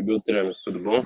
Oi, 0.00 0.06
Beltranos, 0.06 0.62
tudo 0.62 0.78
bom? 0.78 1.04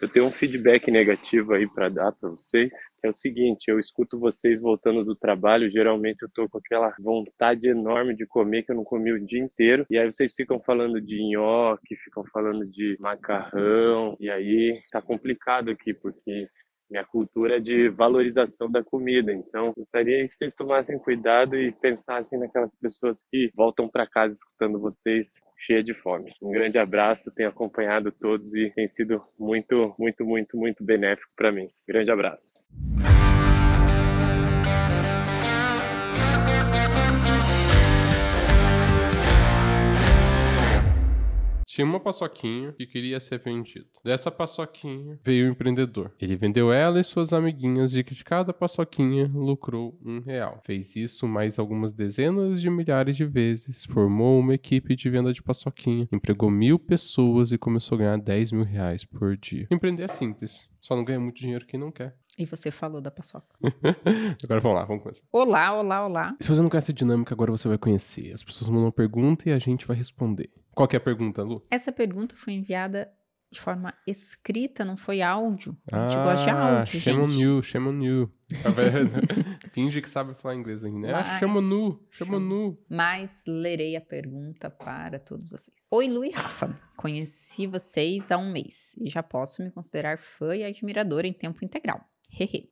Eu 0.00 0.08
tenho 0.08 0.26
um 0.26 0.30
feedback 0.30 0.90
negativo 0.90 1.54
aí 1.54 1.64
para 1.72 1.88
dar 1.88 2.10
para 2.10 2.28
vocês, 2.28 2.72
que 3.00 3.06
é 3.06 3.08
o 3.08 3.12
seguinte, 3.12 3.68
eu 3.68 3.78
escuto 3.78 4.18
vocês 4.18 4.60
voltando 4.60 5.04
do 5.04 5.14
trabalho, 5.14 5.68
geralmente 5.68 6.22
eu 6.22 6.28
tô 6.34 6.48
com 6.48 6.58
aquela 6.58 6.92
vontade 6.98 7.68
enorme 7.68 8.16
de 8.16 8.26
comer 8.26 8.64
que 8.64 8.72
eu 8.72 8.76
não 8.76 8.82
comi 8.82 9.12
o 9.12 9.24
dia 9.24 9.40
inteiro, 9.40 9.86
e 9.88 9.96
aí 9.96 10.10
vocês 10.10 10.34
ficam 10.34 10.58
falando 10.58 11.00
de 11.00 11.22
nhoque, 11.22 11.94
ficam 11.94 12.24
falando 12.32 12.68
de 12.68 12.96
macarrão, 12.98 14.16
e 14.18 14.28
aí 14.28 14.76
tá 14.90 15.00
complicado 15.00 15.70
aqui, 15.70 15.94
porque 15.94 16.48
minha 16.92 17.04
cultura 17.04 17.56
é 17.56 17.60
de 17.60 17.88
valorização 17.88 18.70
da 18.70 18.84
comida. 18.84 19.32
Então, 19.32 19.72
gostaria 19.74 20.28
que 20.28 20.34
vocês 20.34 20.54
tomassem 20.54 20.98
cuidado 20.98 21.56
e 21.56 21.72
pensassem 21.72 22.38
naquelas 22.38 22.74
pessoas 22.74 23.24
que 23.30 23.50
voltam 23.56 23.88
para 23.88 24.06
casa 24.06 24.34
escutando 24.34 24.78
vocês 24.78 25.40
cheia 25.56 25.82
de 25.82 25.94
fome. 25.94 26.32
Um 26.42 26.50
grande 26.50 26.78
abraço, 26.78 27.32
tenho 27.34 27.48
acompanhado 27.48 28.12
todos 28.12 28.54
e 28.54 28.70
tem 28.70 28.86
sido 28.86 29.24
muito, 29.38 29.94
muito, 29.98 30.24
muito, 30.24 30.56
muito 30.56 30.84
benéfico 30.84 31.32
para 31.34 31.50
mim. 31.50 31.68
Grande 31.88 32.12
abraço. 32.12 32.54
Tinha 41.82 41.90
uma 41.90 41.98
paçoquinha 41.98 42.72
que 42.74 42.86
queria 42.86 43.18
ser 43.18 43.40
vendida. 43.40 43.86
Dessa 44.04 44.30
paçoquinha 44.30 45.18
veio 45.24 45.48
o 45.48 45.50
empreendedor. 45.50 46.12
Ele 46.20 46.36
vendeu 46.36 46.72
ela 46.72 47.00
e 47.00 47.02
suas 47.02 47.32
amiguinhas 47.32 47.90
de 47.90 48.04
que 48.04 48.14
de 48.14 48.22
cada 48.24 48.52
paçoquinha 48.52 49.28
lucrou 49.34 49.98
um 50.04 50.20
real. 50.20 50.60
Fez 50.64 50.94
isso 50.94 51.26
mais 51.26 51.58
algumas 51.58 51.92
dezenas 51.92 52.60
de 52.60 52.70
milhares 52.70 53.16
de 53.16 53.24
vezes, 53.24 53.84
formou 53.84 54.38
uma 54.38 54.54
equipe 54.54 54.94
de 54.94 55.10
venda 55.10 55.32
de 55.32 55.42
paçoquinha, 55.42 56.08
empregou 56.12 56.48
mil 56.48 56.78
pessoas 56.78 57.50
e 57.50 57.58
começou 57.58 57.96
a 57.96 57.98
ganhar 57.98 58.18
10 58.18 58.52
mil 58.52 58.64
reais 58.64 59.04
por 59.04 59.36
dia. 59.36 59.66
Empreender 59.68 60.04
é 60.04 60.08
simples. 60.08 60.70
Só 60.78 60.94
não 60.94 61.04
ganha 61.04 61.18
muito 61.18 61.38
dinheiro 61.38 61.66
quem 61.66 61.78
não 61.80 61.90
quer. 61.90 62.14
E 62.38 62.46
você 62.46 62.70
falou 62.70 63.00
da 63.00 63.10
paçoca. 63.10 63.54
agora 64.42 64.60
vamos 64.60 64.78
lá, 64.78 64.84
vamos 64.84 65.02
começar. 65.02 65.22
Olá, 65.30 65.78
olá, 65.78 66.06
olá. 66.06 66.36
Se 66.40 66.48
você 66.48 66.62
não 66.62 66.70
conhece 66.70 66.90
a 66.90 66.94
dinâmica, 66.94 67.34
agora 67.34 67.50
você 67.50 67.68
vai 67.68 67.78
conhecer. 67.78 68.32
As 68.32 68.42
pessoas 68.42 68.70
mandam 68.70 68.90
pergunta 68.90 69.48
e 69.48 69.52
a 69.52 69.58
gente 69.58 69.86
vai 69.86 69.96
responder. 69.96 70.50
Qual 70.74 70.88
que 70.88 70.96
é 70.96 70.98
a 70.98 71.00
pergunta, 71.00 71.42
Lu? 71.42 71.62
Essa 71.70 71.92
pergunta 71.92 72.34
foi 72.34 72.54
enviada 72.54 73.12
de 73.52 73.60
forma 73.60 73.92
escrita, 74.06 74.82
não 74.82 74.96
foi 74.96 75.20
áudio. 75.20 75.76
A 75.92 76.08
gente 76.08 76.18
ah, 76.18 76.24
gosta 76.24 76.44
de 76.44 76.50
áudio, 76.50 77.00
shame 77.00 77.20
gente. 77.20 77.36
on 77.36 77.38
you, 77.38 77.62
shame 77.62 77.88
on 77.88 78.02
you. 78.02 78.32
Finge 79.72 80.00
que 80.00 80.08
sabe 80.08 80.34
falar 80.34 80.54
inglês 80.54 80.82
ainda. 80.82 81.08
Né? 81.08 81.12
Ah, 81.14 81.38
chama 81.38 81.60
nu, 81.60 82.02
chama 82.10 82.40
nu. 82.40 82.78
Mas 82.88 83.44
lerei 83.46 83.94
a 83.94 84.00
pergunta 84.00 84.70
para 84.70 85.18
todos 85.18 85.50
vocês. 85.50 85.76
Oi, 85.90 86.08
Lu 86.08 86.24
e 86.24 86.30
Rafa. 86.30 86.78
Conheci 86.96 87.66
vocês 87.66 88.32
há 88.32 88.38
um 88.38 88.50
mês 88.50 88.96
e 88.98 89.10
já 89.10 89.22
posso 89.22 89.62
me 89.62 89.70
considerar 89.70 90.18
fã 90.18 90.56
e 90.56 90.64
admiradora 90.64 91.26
em 91.26 91.32
tempo 91.34 91.62
integral. 91.62 92.02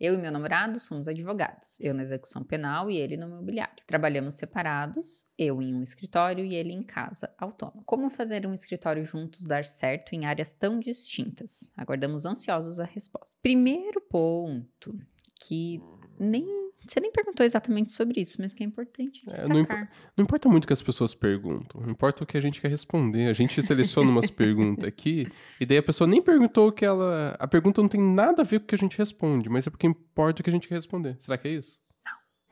Eu 0.00 0.14
e 0.14 0.18
meu 0.18 0.32
namorado 0.32 0.80
somos 0.80 1.06
advogados, 1.06 1.78
eu 1.80 1.92
na 1.92 2.02
execução 2.02 2.42
penal 2.42 2.90
e 2.90 2.96
ele 2.96 3.16
no 3.16 3.28
mobiliário. 3.28 3.82
Trabalhamos 3.86 4.34
separados, 4.34 5.26
eu 5.38 5.60
em 5.60 5.74
um 5.74 5.82
escritório 5.82 6.44
e 6.44 6.54
ele 6.54 6.72
em 6.72 6.82
casa, 6.82 7.32
autônomo. 7.38 7.82
Como 7.84 8.08
fazer 8.08 8.46
um 8.46 8.54
escritório 8.54 9.04
juntos 9.04 9.46
dar 9.46 9.64
certo 9.64 10.14
em 10.14 10.24
áreas 10.24 10.54
tão 10.54 10.80
distintas? 10.80 11.70
Aguardamos 11.76 12.24
ansiosos 12.24 12.80
a 12.80 12.84
resposta. 12.84 13.38
Primeiro 13.42 14.00
ponto 14.00 14.98
que 15.40 15.82
nem 16.18 16.69
você 16.90 16.98
nem 16.98 17.12
perguntou 17.12 17.46
exatamente 17.46 17.92
sobre 17.92 18.20
isso, 18.20 18.36
mas 18.40 18.52
que 18.52 18.64
é 18.64 18.66
importante 18.66 19.24
destacar. 19.24 19.44
É, 19.44 19.48
não, 19.48 19.60
imp 19.60 19.70
não, 20.16 20.24
importa 20.24 20.48
muito 20.48 20.64
o 20.64 20.66
que 20.66 20.72
as 20.72 20.82
pessoas 20.82 21.14
perguntam, 21.14 21.88
importa 21.88 22.24
o 22.24 22.26
que 22.26 22.36
a 22.36 22.40
gente 22.40 22.60
quer 22.60 22.68
responder. 22.68 23.28
A 23.28 23.32
gente 23.32 23.62
seleciona 23.62 24.10
umas 24.10 24.28
perguntas 24.30 24.88
aqui, 24.88 25.28
e 25.60 25.66
daí 25.66 25.78
a 25.78 25.82
pessoa 25.82 26.08
nem 26.08 26.20
perguntou 26.20 26.68
o 26.68 26.72
que 26.72 26.84
ela... 26.84 27.36
A 27.38 27.46
pergunta 27.46 27.80
não 27.80 27.88
tem 27.88 28.00
nada 28.00 28.42
a 28.42 28.44
ver 28.44 28.58
com 28.58 28.64
o 28.64 28.68
que 28.68 28.74
a 28.74 28.78
gente 28.78 28.98
responde, 28.98 29.48
mas 29.48 29.68
é 29.68 29.70
porque 29.70 29.86
importa 29.86 30.40
o 30.40 30.44
que 30.44 30.50
a 30.50 30.52
gente 30.52 30.66
quer 30.66 30.74
responder. 30.74 31.16
Será 31.20 31.38
que 31.38 31.46
é 31.46 31.52
isso? 31.52 31.80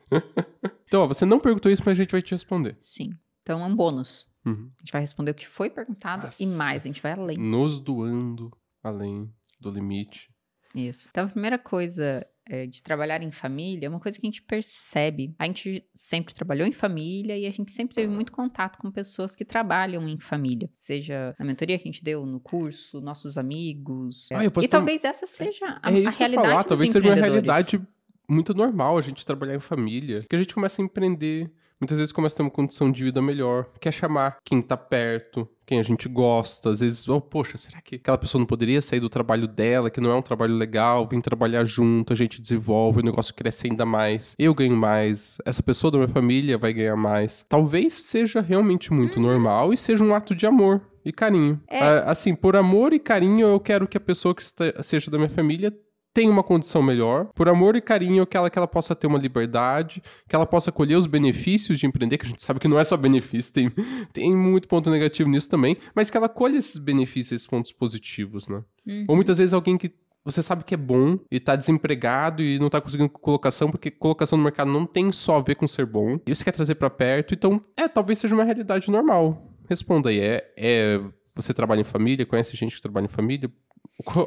Não. 0.09 0.21
então, 0.87 1.01
ó, 1.01 1.07
você 1.07 1.25
não 1.25 1.39
perguntou 1.39 1.69
isso, 1.69 1.83
mas 1.85 1.97
a 1.97 2.01
gente 2.01 2.11
vai 2.11 2.21
te 2.21 2.31
responder. 2.31 2.77
Sim. 2.79 3.11
Então 3.41 3.61
é 3.61 3.65
um 3.65 3.75
bônus. 3.75 4.25
Uhum. 4.45 4.71
A 4.77 4.79
gente 4.79 4.91
vai 4.93 5.01
responder 5.01 5.31
o 5.31 5.35
que 5.35 5.47
foi 5.47 5.69
perguntado 5.69 6.27
Nossa. 6.27 6.41
e 6.41 6.47
mais, 6.47 6.83
a 6.83 6.87
gente 6.87 7.01
vai 7.01 7.11
além. 7.11 7.37
Nos 7.37 7.77
doando 7.77 8.55
além 8.81 9.29
do 9.59 9.69
limite. 9.69 10.29
Isso. 10.73 11.09
Então, 11.11 11.25
a 11.25 11.29
primeira 11.29 11.57
coisa 11.57 12.25
é, 12.49 12.65
de 12.65 12.81
trabalhar 12.81 13.21
em 13.21 13.31
família 13.31 13.85
é 13.85 13.89
uma 13.89 13.99
coisa 13.99 14.19
que 14.19 14.25
a 14.25 14.29
gente 14.29 14.41
percebe. 14.41 15.35
A 15.37 15.45
gente 15.45 15.85
sempre 15.93 16.33
trabalhou 16.33 16.67
em 16.67 16.71
família 16.71 17.37
e 17.37 17.45
a 17.45 17.51
gente 17.51 17.71
sempre 17.71 17.93
teve 17.93 18.11
muito 18.11 18.31
contato 18.31 18.79
com 18.79 18.91
pessoas 18.91 19.35
que 19.35 19.45
trabalham 19.45 20.09
em 20.09 20.19
família. 20.19 20.69
Seja 20.73 21.35
na 21.37 21.45
mentoria 21.45 21.77
que 21.77 21.87
a 21.87 21.91
gente 21.91 22.03
deu, 22.03 22.25
no 22.25 22.39
curso, 22.39 22.99
nossos 22.99 23.37
amigos. 23.37 24.29
Ah, 24.31 24.43
e 24.43 24.67
talvez 24.67 25.03
essa 25.03 25.27
seja 25.27 25.79
a, 25.81 25.91
é, 25.91 26.03
é 26.03 26.07
a 26.07 26.09
realidade 26.09 26.47
falar, 26.47 26.63
Talvez 26.63 26.91
seja 26.91 27.07
uma 27.07 27.15
realidade 27.15 27.81
muito 28.27 28.53
normal 28.53 28.97
a 28.97 29.01
gente 29.01 29.23
trabalhar 29.23 29.55
em 29.55 29.59
família. 29.59 30.21
Que 30.27 30.35
a 30.35 30.39
gente 30.39 30.53
começa 30.53 30.81
a 30.81 30.85
empreender 30.85 31.51
muitas 31.79 31.97
vezes 31.97 32.11
começa 32.11 32.35
a 32.35 32.37
ter 32.37 32.43
uma 32.43 32.51
condição 32.51 32.91
de 32.91 33.03
vida 33.03 33.21
melhor, 33.21 33.67
quer 33.79 33.91
chamar 33.91 34.37
quem 34.43 34.61
tá 34.61 34.75
perto, 34.75 35.47
quem 35.65 35.79
a 35.79 35.83
gente 35.83 36.09
gosta, 36.09 36.71
às 36.71 36.79
vezes, 36.79 37.07
oh, 37.07 37.21
poxa, 37.21 37.57
será 37.57 37.79
que 37.81 37.95
aquela 37.95 38.17
pessoa 38.17 38.39
não 38.39 38.45
poderia 38.45 38.81
sair 38.81 38.99
do 38.99 39.09
trabalho 39.09 39.47
dela, 39.47 39.89
que 39.89 40.01
não 40.01 40.09
é 40.09 40.15
um 40.15 40.21
trabalho 40.21 40.55
legal, 40.55 41.07
vir 41.07 41.21
trabalhar 41.21 41.63
junto, 41.63 42.11
a 42.11 42.15
gente 42.15 42.41
desenvolve, 42.41 42.99
o 42.99 43.05
negócio 43.05 43.33
cresce 43.33 43.67
ainda 43.67 43.85
mais, 43.85 44.35
eu 44.39 44.53
ganho 44.53 44.75
mais, 44.75 45.37
essa 45.45 45.61
pessoa 45.61 45.91
da 45.91 45.97
minha 45.99 46.09
família 46.09 46.57
vai 46.57 46.73
ganhar 46.73 46.95
mais. 46.95 47.45
Talvez 47.47 47.93
seja 47.93 48.41
realmente 48.41 48.91
muito 48.91 49.17
uhum. 49.17 49.27
normal 49.27 49.73
e 49.73 49.77
seja 49.77 50.03
um 50.03 50.13
ato 50.13 50.33
de 50.35 50.45
amor 50.45 50.81
e 51.05 51.11
carinho. 51.11 51.61
É. 51.67 52.03
Assim, 52.05 52.35
por 52.35 52.55
amor 52.55 52.91
e 52.93 52.99
carinho, 52.99 53.47
eu 53.47 53.59
quero 53.59 53.87
que 53.87 53.97
a 53.97 54.01
pessoa 54.01 54.35
que 54.35 54.43
seja 54.83 55.11
da 55.11 55.17
minha 55.17 55.29
família 55.29 55.73
tenha 56.13 56.31
uma 56.31 56.43
condição 56.43 56.81
melhor, 56.81 57.25
por 57.35 57.47
amor 57.47 57.75
e 57.75 57.81
carinho, 57.81 58.25
que 58.25 58.35
ela, 58.35 58.49
que 58.49 58.57
ela 58.57 58.67
possa 58.67 58.95
ter 58.95 59.07
uma 59.07 59.17
liberdade, 59.17 60.01
que 60.27 60.35
ela 60.35 60.45
possa 60.45 60.71
colher 60.71 60.95
os 60.95 61.07
benefícios 61.07 61.79
de 61.79 61.85
empreender, 61.85 62.17
que 62.17 62.25
a 62.25 62.29
gente 62.29 62.43
sabe 62.43 62.59
que 62.59 62.67
não 62.67 62.79
é 62.79 62.83
só 62.83 62.97
benefício, 62.97 63.53
tem, 63.53 63.71
tem 64.11 64.35
muito 64.35 64.67
ponto 64.67 64.89
negativo 64.89 65.29
nisso 65.29 65.49
também, 65.49 65.77
mas 65.95 66.09
que 66.09 66.17
ela 66.17 66.29
colhe 66.29 66.57
esses 66.57 66.77
benefícios, 66.77 67.33
esses 67.33 67.47
pontos 67.47 67.71
positivos, 67.71 68.47
né? 68.47 68.63
Uhum. 68.85 69.05
Ou 69.07 69.15
muitas 69.15 69.37
vezes 69.37 69.53
alguém 69.53 69.77
que 69.77 69.91
você 70.23 70.43
sabe 70.43 70.63
que 70.63 70.73
é 70.73 70.77
bom 70.77 71.17
e 71.31 71.39
tá 71.39 71.55
desempregado 71.55 72.43
e 72.43 72.59
não 72.59 72.69
tá 72.69 72.81
conseguindo 72.81 73.09
colocação, 73.09 73.71
porque 73.71 73.89
colocação 73.89 74.37
no 74.37 74.43
mercado 74.43 74.71
não 74.71 74.85
tem 74.85 75.11
só 75.11 75.37
a 75.37 75.41
ver 75.41 75.55
com 75.55 75.65
ser 75.67 75.85
bom. 75.85 76.19
E 76.27 76.35
você 76.35 76.43
quer 76.43 76.51
trazer 76.51 76.75
para 76.75 76.89
perto, 76.89 77.33
então, 77.33 77.59
é, 77.77 77.87
talvez 77.87 78.19
seja 78.19 78.35
uma 78.35 78.43
realidade 78.43 78.91
normal. 78.91 79.49
Responda 79.67 80.09
aí, 80.09 80.19
é, 80.19 80.53
é 80.57 81.01
você 81.35 81.53
trabalha 81.53 81.81
em 81.81 81.85
família, 81.85 82.25
conhece 82.25 82.55
gente 82.57 82.75
que 82.75 82.81
trabalha 82.81 83.05
em 83.05 83.09
família? 83.09 83.49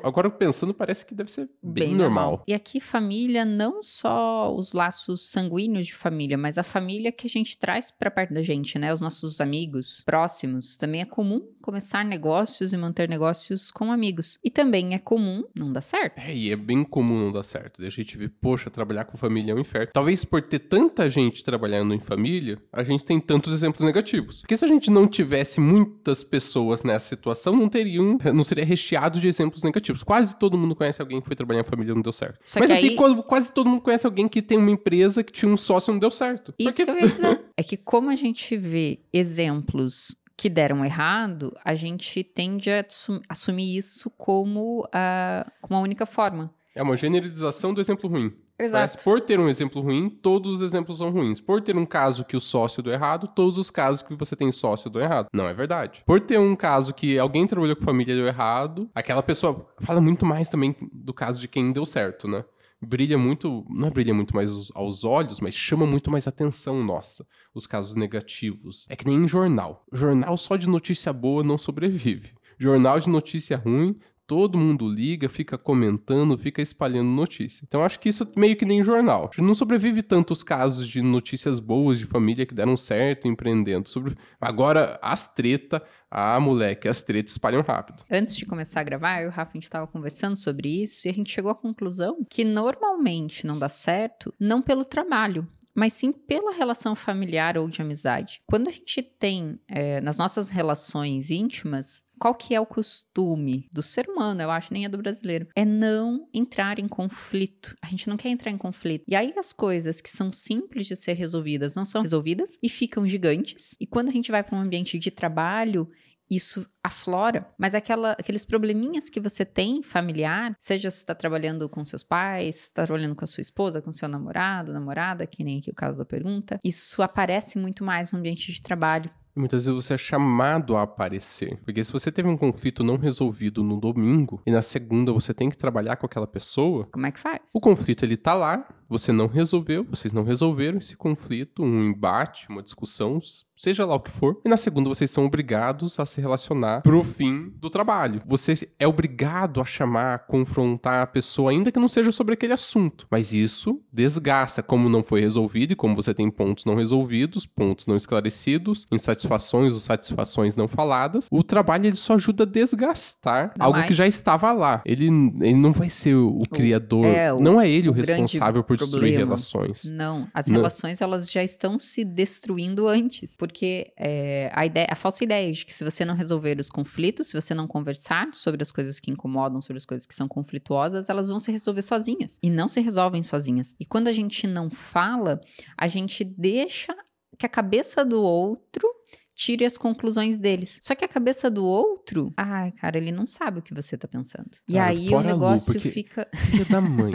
Agora 0.02 0.30
pensando, 0.30 0.74
parece 0.74 1.06
que 1.06 1.14
deve 1.14 1.30
ser 1.30 1.48
bem, 1.62 1.88
bem 1.88 1.94
normal. 1.94 2.30
normal. 2.30 2.44
E 2.46 2.52
aqui, 2.52 2.80
família, 2.80 3.44
não 3.44 3.82
só 3.82 4.54
os 4.54 4.72
laços 4.72 5.30
sanguíneos 5.30 5.86
de 5.86 5.94
família, 5.94 6.36
mas 6.36 6.58
a 6.58 6.62
família 6.62 7.10
que 7.10 7.26
a 7.26 7.30
gente 7.30 7.58
traz 7.58 7.90
para 7.90 8.10
perto 8.10 8.34
da 8.34 8.42
gente, 8.42 8.78
né? 8.78 8.92
Os 8.92 9.00
nossos 9.00 9.40
amigos 9.40 10.02
próximos. 10.04 10.76
Também 10.76 11.00
é 11.00 11.04
comum 11.04 11.40
começar 11.62 12.04
negócios 12.04 12.72
e 12.72 12.76
manter 12.76 13.08
negócios 13.08 13.70
com 13.70 13.90
amigos. 13.92 14.38
E 14.44 14.50
também 14.50 14.94
é 14.94 14.98
comum 14.98 15.44
não 15.56 15.72
dar 15.72 15.80
certo. 15.80 16.18
É, 16.18 16.34
e 16.34 16.50
é 16.50 16.56
bem 16.56 16.84
comum 16.84 17.18
não 17.18 17.32
dar 17.32 17.42
certo. 17.42 17.84
A 17.84 17.88
gente 17.88 18.18
vê, 18.18 18.28
poxa, 18.28 18.68
trabalhar 18.68 19.04
com 19.04 19.16
família 19.16 19.52
é 19.52 19.54
um 19.54 19.60
inferno. 19.60 19.88
Talvez 19.92 20.24
por 20.24 20.42
ter 20.42 20.58
tanta 20.58 21.08
gente 21.08 21.42
trabalhando 21.44 21.94
em 21.94 22.00
família, 22.00 22.58
a 22.72 22.82
gente 22.82 23.04
tem 23.04 23.20
tantos 23.20 23.54
exemplos 23.54 23.84
negativos. 23.84 24.40
Porque 24.40 24.56
se 24.56 24.64
a 24.64 24.68
gente 24.68 24.90
não 24.90 25.06
tivesse 25.06 25.60
muitas 25.60 26.24
pessoas 26.24 26.82
nessa 26.82 27.06
situação, 27.06 27.56
não 27.56 27.68
teriam, 27.68 28.18
não 28.34 28.44
seria 28.44 28.64
recheado 28.64 29.20
de 29.20 29.28
exemplos 29.28 29.61
negativos. 29.62 30.02
Quase 30.02 30.36
todo 30.36 30.56
mundo 30.56 30.74
conhece 30.74 31.00
alguém 31.00 31.20
que 31.20 31.26
foi 31.26 31.36
trabalhar 31.36 31.60
em 31.60 31.64
família 31.64 31.92
e 31.92 31.94
não 31.94 32.02
deu 32.02 32.12
certo. 32.12 32.38
Só 32.44 32.60
Mas 32.60 32.70
assim, 32.70 32.90
aí... 32.90 33.22
quase 33.26 33.52
todo 33.52 33.68
mundo 33.68 33.82
conhece 33.82 34.06
alguém 34.06 34.28
que 34.28 34.42
tem 34.42 34.58
uma 34.58 34.70
empresa 34.70 35.22
que 35.22 35.32
tinha 35.32 35.50
um 35.50 35.56
sócio 35.56 35.90
e 35.90 35.92
não 35.92 35.98
deu 35.98 36.10
certo. 36.10 36.54
Isso 36.58 36.84
que 36.84 36.90
eu 36.90 36.98
ia 36.98 37.08
dizer. 37.08 37.40
é 37.56 37.62
que 37.62 37.76
como 37.76 38.10
a 38.10 38.14
gente 38.14 38.56
vê 38.56 39.00
exemplos 39.12 40.16
que 40.36 40.48
deram 40.48 40.84
errado, 40.84 41.52
a 41.64 41.74
gente 41.74 42.24
tende 42.24 42.70
a 42.70 42.84
assumir 43.28 43.76
isso 43.76 44.10
como 44.10 44.88
a, 44.92 45.46
como 45.60 45.78
a 45.78 45.82
única 45.82 46.04
forma. 46.04 46.52
É 46.74 46.82
uma 46.82 46.96
generalização 46.96 47.74
do 47.74 47.80
exemplo 47.80 48.08
ruim. 48.08 48.32
Exato. 48.58 48.82
Mas 48.82 48.96
por 48.96 49.20
ter 49.20 49.38
um 49.38 49.48
exemplo 49.48 49.82
ruim, 49.82 50.08
todos 50.08 50.52
os 50.52 50.62
exemplos 50.62 50.98
são 50.98 51.10
ruins. 51.10 51.40
Por 51.40 51.60
ter 51.60 51.76
um 51.76 51.84
caso 51.84 52.24
que 52.24 52.36
o 52.36 52.40
sócio 52.40 52.82
deu 52.82 52.92
errado, 52.92 53.28
todos 53.28 53.58
os 53.58 53.70
casos 53.70 54.02
que 54.02 54.14
você 54.14 54.34
tem 54.34 54.50
sócio 54.52 54.88
deu 54.88 55.02
errado. 55.02 55.28
Não 55.32 55.46
é 55.46 55.52
verdade. 55.52 56.02
Por 56.06 56.20
ter 56.20 56.38
um 56.38 56.56
caso 56.56 56.94
que 56.94 57.18
alguém 57.18 57.46
trabalhou 57.46 57.76
com 57.76 57.84
família 57.84 58.14
deu 58.14 58.26
errado, 58.26 58.90
aquela 58.94 59.22
pessoa 59.22 59.66
fala 59.80 60.00
muito 60.00 60.24
mais 60.24 60.48
também 60.48 60.74
do 60.92 61.12
caso 61.12 61.40
de 61.40 61.48
quem 61.48 61.72
deu 61.72 61.84
certo, 61.84 62.26
né? 62.26 62.44
brilha 62.84 63.16
muito, 63.16 63.64
não 63.70 63.86
é 63.86 63.90
brilha 63.90 64.12
muito 64.12 64.34
mais 64.34 64.50
aos 64.74 65.04
olhos, 65.04 65.40
mas 65.40 65.54
chama 65.54 65.86
muito 65.86 66.10
mais 66.10 66.26
atenção 66.26 66.82
nossa, 66.82 67.24
os 67.54 67.66
casos 67.66 67.94
negativos. 67.94 68.86
É 68.88 68.96
que 68.96 69.06
nem 69.06 69.22
em 69.22 69.28
jornal. 69.28 69.86
Jornal 69.92 70.36
só 70.36 70.56
de 70.56 70.68
notícia 70.68 71.12
boa 71.12 71.44
não 71.44 71.56
sobrevive. 71.56 72.32
Jornal 72.58 72.98
de 72.98 73.08
notícia 73.08 73.56
ruim 73.56 73.98
todo 74.32 74.56
mundo 74.56 74.88
liga, 74.88 75.28
fica 75.28 75.58
comentando, 75.58 76.38
fica 76.38 76.62
espalhando 76.62 77.10
notícia. 77.10 77.66
Então 77.68 77.84
acho 77.84 78.00
que 78.00 78.08
isso 78.08 78.26
meio 78.34 78.56
que 78.56 78.64
nem 78.64 78.82
jornal. 78.82 79.30
Não 79.36 79.54
sobrevive 79.54 80.02
tantos 80.02 80.42
casos 80.42 80.88
de 80.88 81.02
notícias 81.02 81.60
boas 81.60 81.98
de 81.98 82.06
família 82.06 82.46
que 82.46 82.54
deram 82.54 82.74
certo 82.74 83.28
empreendendo. 83.28 83.90
Sobre... 83.90 84.16
Agora, 84.40 84.98
as 85.02 85.26
treta, 85.34 85.82
ah, 86.10 86.40
moleque, 86.40 86.88
as 86.88 87.02
tretas 87.02 87.32
espalham 87.32 87.60
rápido. 87.60 88.04
Antes 88.10 88.34
de 88.34 88.46
começar 88.46 88.80
a 88.80 88.84
gravar, 88.84 89.20
eu 89.20 89.26
e 89.26 89.28
o 89.28 89.30
Rafa, 89.30 89.50
a 89.50 89.58
gente 89.58 89.64
estava 89.64 89.86
conversando 89.86 90.34
sobre 90.34 90.82
isso 90.82 91.06
e 91.06 91.10
a 91.10 91.12
gente 91.12 91.30
chegou 91.30 91.50
à 91.50 91.54
conclusão 91.54 92.24
que 92.30 92.42
normalmente 92.42 93.46
não 93.46 93.58
dá 93.58 93.68
certo, 93.68 94.32
não 94.40 94.62
pelo 94.62 94.82
trabalho, 94.82 95.46
mas 95.74 95.92
sim 95.92 96.12
pela 96.12 96.52
relação 96.52 96.94
familiar 96.94 97.56
ou 97.56 97.68
de 97.68 97.80
amizade. 97.80 98.40
Quando 98.46 98.68
a 98.68 98.72
gente 98.72 99.02
tem 99.02 99.58
é, 99.68 100.00
nas 100.00 100.18
nossas 100.18 100.48
relações 100.48 101.30
íntimas, 101.30 102.04
qual 102.18 102.34
que 102.34 102.54
é 102.54 102.60
o 102.60 102.66
costume 102.66 103.68
do 103.72 103.82
ser 103.82 104.08
humano, 104.08 104.42
eu 104.42 104.50
acho, 104.50 104.72
nem 104.72 104.84
é 104.84 104.88
do 104.88 104.98
brasileiro, 104.98 105.48
é 105.56 105.64
não 105.64 106.28
entrar 106.32 106.78
em 106.78 106.86
conflito. 106.86 107.74
A 107.82 107.88
gente 107.88 108.08
não 108.08 108.16
quer 108.16 108.28
entrar 108.28 108.50
em 108.50 108.58
conflito. 108.58 109.04
E 109.08 109.16
aí 109.16 109.32
as 109.36 109.52
coisas 109.52 110.00
que 110.00 110.08
são 110.08 110.30
simples 110.30 110.86
de 110.86 110.94
ser 110.94 111.14
resolvidas 111.14 111.74
não 111.74 111.84
são 111.84 112.02
resolvidas 112.02 112.56
e 112.62 112.68
ficam 112.68 113.06
gigantes. 113.06 113.74
E 113.80 113.86
quando 113.86 114.08
a 114.08 114.12
gente 114.12 114.30
vai 114.30 114.42
para 114.42 114.56
um 114.56 114.60
ambiente 114.60 114.98
de 114.98 115.10
trabalho, 115.10 115.90
isso 116.36 116.66
aflora, 116.82 117.46
mas 117.58 117.74
aquela, 117.74 118.12
aqueles 118.12 118.44
probleminhas 118.44 119.08
que 119.08 119.20
você 119.20 119.44
tem 119.44 119.82
familiar, 119.82 120.54
seja 120.58 120.90
se 120.90 120.98
está 120.98 121.14
trabalhando 121.14 121.68
com 121.68 121.84
seus 121.84 122.02
pais, 122.02 122.62
está 122.62 122.84
trabalhando 122.86 123.14
com 123.14 123.24
a 123.24 123.26
sua 123.26 123.42
esposa, 123.42 123.82
com 123.82 123.92
seu 123.92 124.08
namorado, 124.08 124.72
namorada, 124.72 125.26
que 125.26 125.44
nem 125.44 125.58
aqui 125.58 125.70
o 125.70 125.74
caso 125.74 125.98
da 125.98 126.04
pergunta, 126.04 126.58
isso 126.64 127.02
aparece 127.02 127.58
muito 127.58 127.84
mais 127.84 128.12
no 128.12 128.18
ambiente 128.18 128.50
de 128.50 128.60
trabalho. 128.60 129.10
Muitas 129.34 129.64
vezes 129.64 129.84
você 129.84 129.94
é 129.94 129.98
chamado 129.98 130.76
a 130.76 130.82
aparecer. 130.82 131.58
Porque 131.64 131.82
se 131.82 131.92
você 131.92 132.12
teve 132.12 132.28
um 132.28 132.36
conflito 132.36 132.84
não 132.84 132.96
resolvido 132.96 133.62
no 133.62 133.80
domingo 133.80 134.42
e 134.46 134.50
na 134.50 134.60
segunda 134.60 135.10
você 135.10 135.32
tem 135.32 135.48
que 135.48 135.56
trabalhar 135.56 135.96
com 135.96 136.04
aquela 136.04 136.26
pessoa. 136.26 136.86
Como 136.92 137.06
é 137.06 137.10
que 137.10 137.18
faz? 137.18 137.40
O 137.52 137.60
conflito 137.60 138.04
ele 138.04 138.16
tá 138.16 138.34
lá, 138.34 138.68
você 138.88 139.10
não 139.10 139.26
resolveu, 139.26 139.84
vocês 139.84 140.12
não 140.12 140.22
resolveram 140.22 140.76
esse 140.76 140.96
conflito, 140.96 141.62
um 141.62 141.90
embate, 141.90 142.46
uma 142.50 142.62
discussão, 142.62 143.18
seja 143.62 143.86
lá 143.86 143.94
o 143.94 144.00
que 144.00 144.10
for. 144.10 144.40
E 144.44 144.48
na 144.48 144.56
segunda 144.56 144.88
vocês 144.88 145.08
são 145.10 145.24
obrigados 145.24 146.00
a 146.00 146.04
se 146.04 146.20
relacionar 146.20 146.82
pro 146.82 147.04
fim 147.04 147.52
do 147.60 147.70
trabalho. 147.70 148.20
Você 148.26 148.68
é 148.76 148.88
obrigado 148.88 149.60
a 149.60 149.64
chamar, 149.64 150.14
a 150.14 150.18
confrontar 150.18 151.02
a 151.02 151.06
pessoa, 151.06 151.52
ainda 151.52 151.70
que 151.70 151.78
não 151.78 151.88
seja 151.88 152.10
sobre 152.10 152.34
aquele 152.34 152.52
assunto. 152.52 153.06
Mas 153.08 153.32
isso 153.32 153.80
desgasta, 153.92 154.64
como 154.64 154.88
não 154.88 155.04
foi 155.04 155.20
resolvido 155.20 155.72
e 155.72 155.76
como 155.76 155.94
você 155.94 156.12
tem 156.12 156.28
pontos 156.28 156.64
não 156.64 156.74
resolvidos, 156.74 157.46
pontos 157.46 157.86
não 157.86 157.94
esclarecidos, 157.94 158.86
insatisfações 158.90 159.72
ou 159.74 159.78
satisfações 159.78 160.56
não 160.56 160.66
faladas. 160.66 161.28
O 161.30 161.44
trabalho 161.44 161.86
ele 161.86 161.96
só 161.96 162.14
ajuda 162.14 162.42
a 162.42 162.46
desgastar 162.46 163.52
não 163.56 163.66
algo 163.66 163.78
mais. 163.78 163.88
que 163.88 163.94
já 163.94 164.08
estava 164.08 164.50
lá. 164.50 164.82
Ele, 164.84 165.06
ele 165.40 165.54
não 165.54 165.70
vai 165.70 165.88
ser 165.88 166.16
o, 166.16 166.36
o 166.38 166.48
criador, 166.48 167.04
é, 167.04 167.32
o, 167.32 167.36
não 167.36 167.60
é 167.60 167.70
ele 167.70 167.88
o, 167.88 167.92
o 167.92 167.94
responsável 167.94 168.64
por 168.64 168.76
destruir 168.76 169.18
relações. 169.18 169.84
Não, 169.84 170.26
as 170.34 170.48
não. 170.48 170.56
relações 170.56 171.00
elas 171.00 171.30
já 171.30 171.44
estão 171.44 171.78
se 171.78 172.04
destruindo 172.04 172.88
antes, 172.88 173.36
porque 173.52 173.92
é, 173.98 174.50
a 174.54 174.64
ideia, 174.64 174.86
a 174.90 174.94
falsa 174.94 175.22
ideia 175.22 175.52
de 175.52 175.66
que 175.66 175.74
se 175.74 175.84
você 175.84 176.06
não 176.06 176.14
resolver 176.14 176.58
os 176.58 176.70
conflitos, 176.70 177.28
se 177.28 177.34
você 177.34 177.54
não 177.54 177.66
conversar 177.66 178.30
sobre 178.32 178.62
as 178.62 178.72
coisas 178.72 178.98
que 178.98 179.10
incomodam, 179.10 179.60
sobre 179.60 179.76
as 179.76 179.84
coisas 179.84 180.06
que 180.06 180.14
são 180.14 180.26
conflituosas, 180.26 181.10
elas 181.10 181.28
vão 181.28 181.38
se 181.38 181.52
resolver 181.52 181.82
sozinhas 181.82 182.38
e 182.42 182.48
não 182.48 182.66
se 182.66 182.80
resolvem 182.80 183.22
sozinhas. 183.22 183.76
E 183.78 183.84
quando 183.84 184.08
a 184.08 184.12
gente 184.12 184.46
não 184.46 184.70
fala, 184.70 185.38
a 185.76 185.86
gente 185.86 186.24
deixa 186.24 186.96
que 187.38 187.44
a 187.44 187.48
cabeça 187.48 188.04
do 188.06 188.22
outro 188.22 188.88
tire 189.34 189.64
as 189.64 189.76
conclusões 189.76 190.36
deles. 190.36 190.78
Só 190.80 190.94
que 190.94 191.04
a 191.04 191.08
cabeça 191.08 191.50
do 191.50 191.64
outro, 191.64 192.32
ai, 192.36 192.72
cara, 192.72 192.98
ele 192.98 193.12
não 193.12 193.26
sabe 193.26 193.58
o 193.58 193.62
que 193.62 193.74
você 193.74 193.96
tá 193.96 194.06
pensando. 194.06 194.50
E 194.68 194.74
cara, 194.74 194.90
aí 194.90 195.08
o 195.08 195.20
negócio 195.20 195.74
Lu, 195.74 195.80
fica. 195.80 196.28
Filha 196.34 196.64
da 196.64 196.80
mãe. 196.80 197.12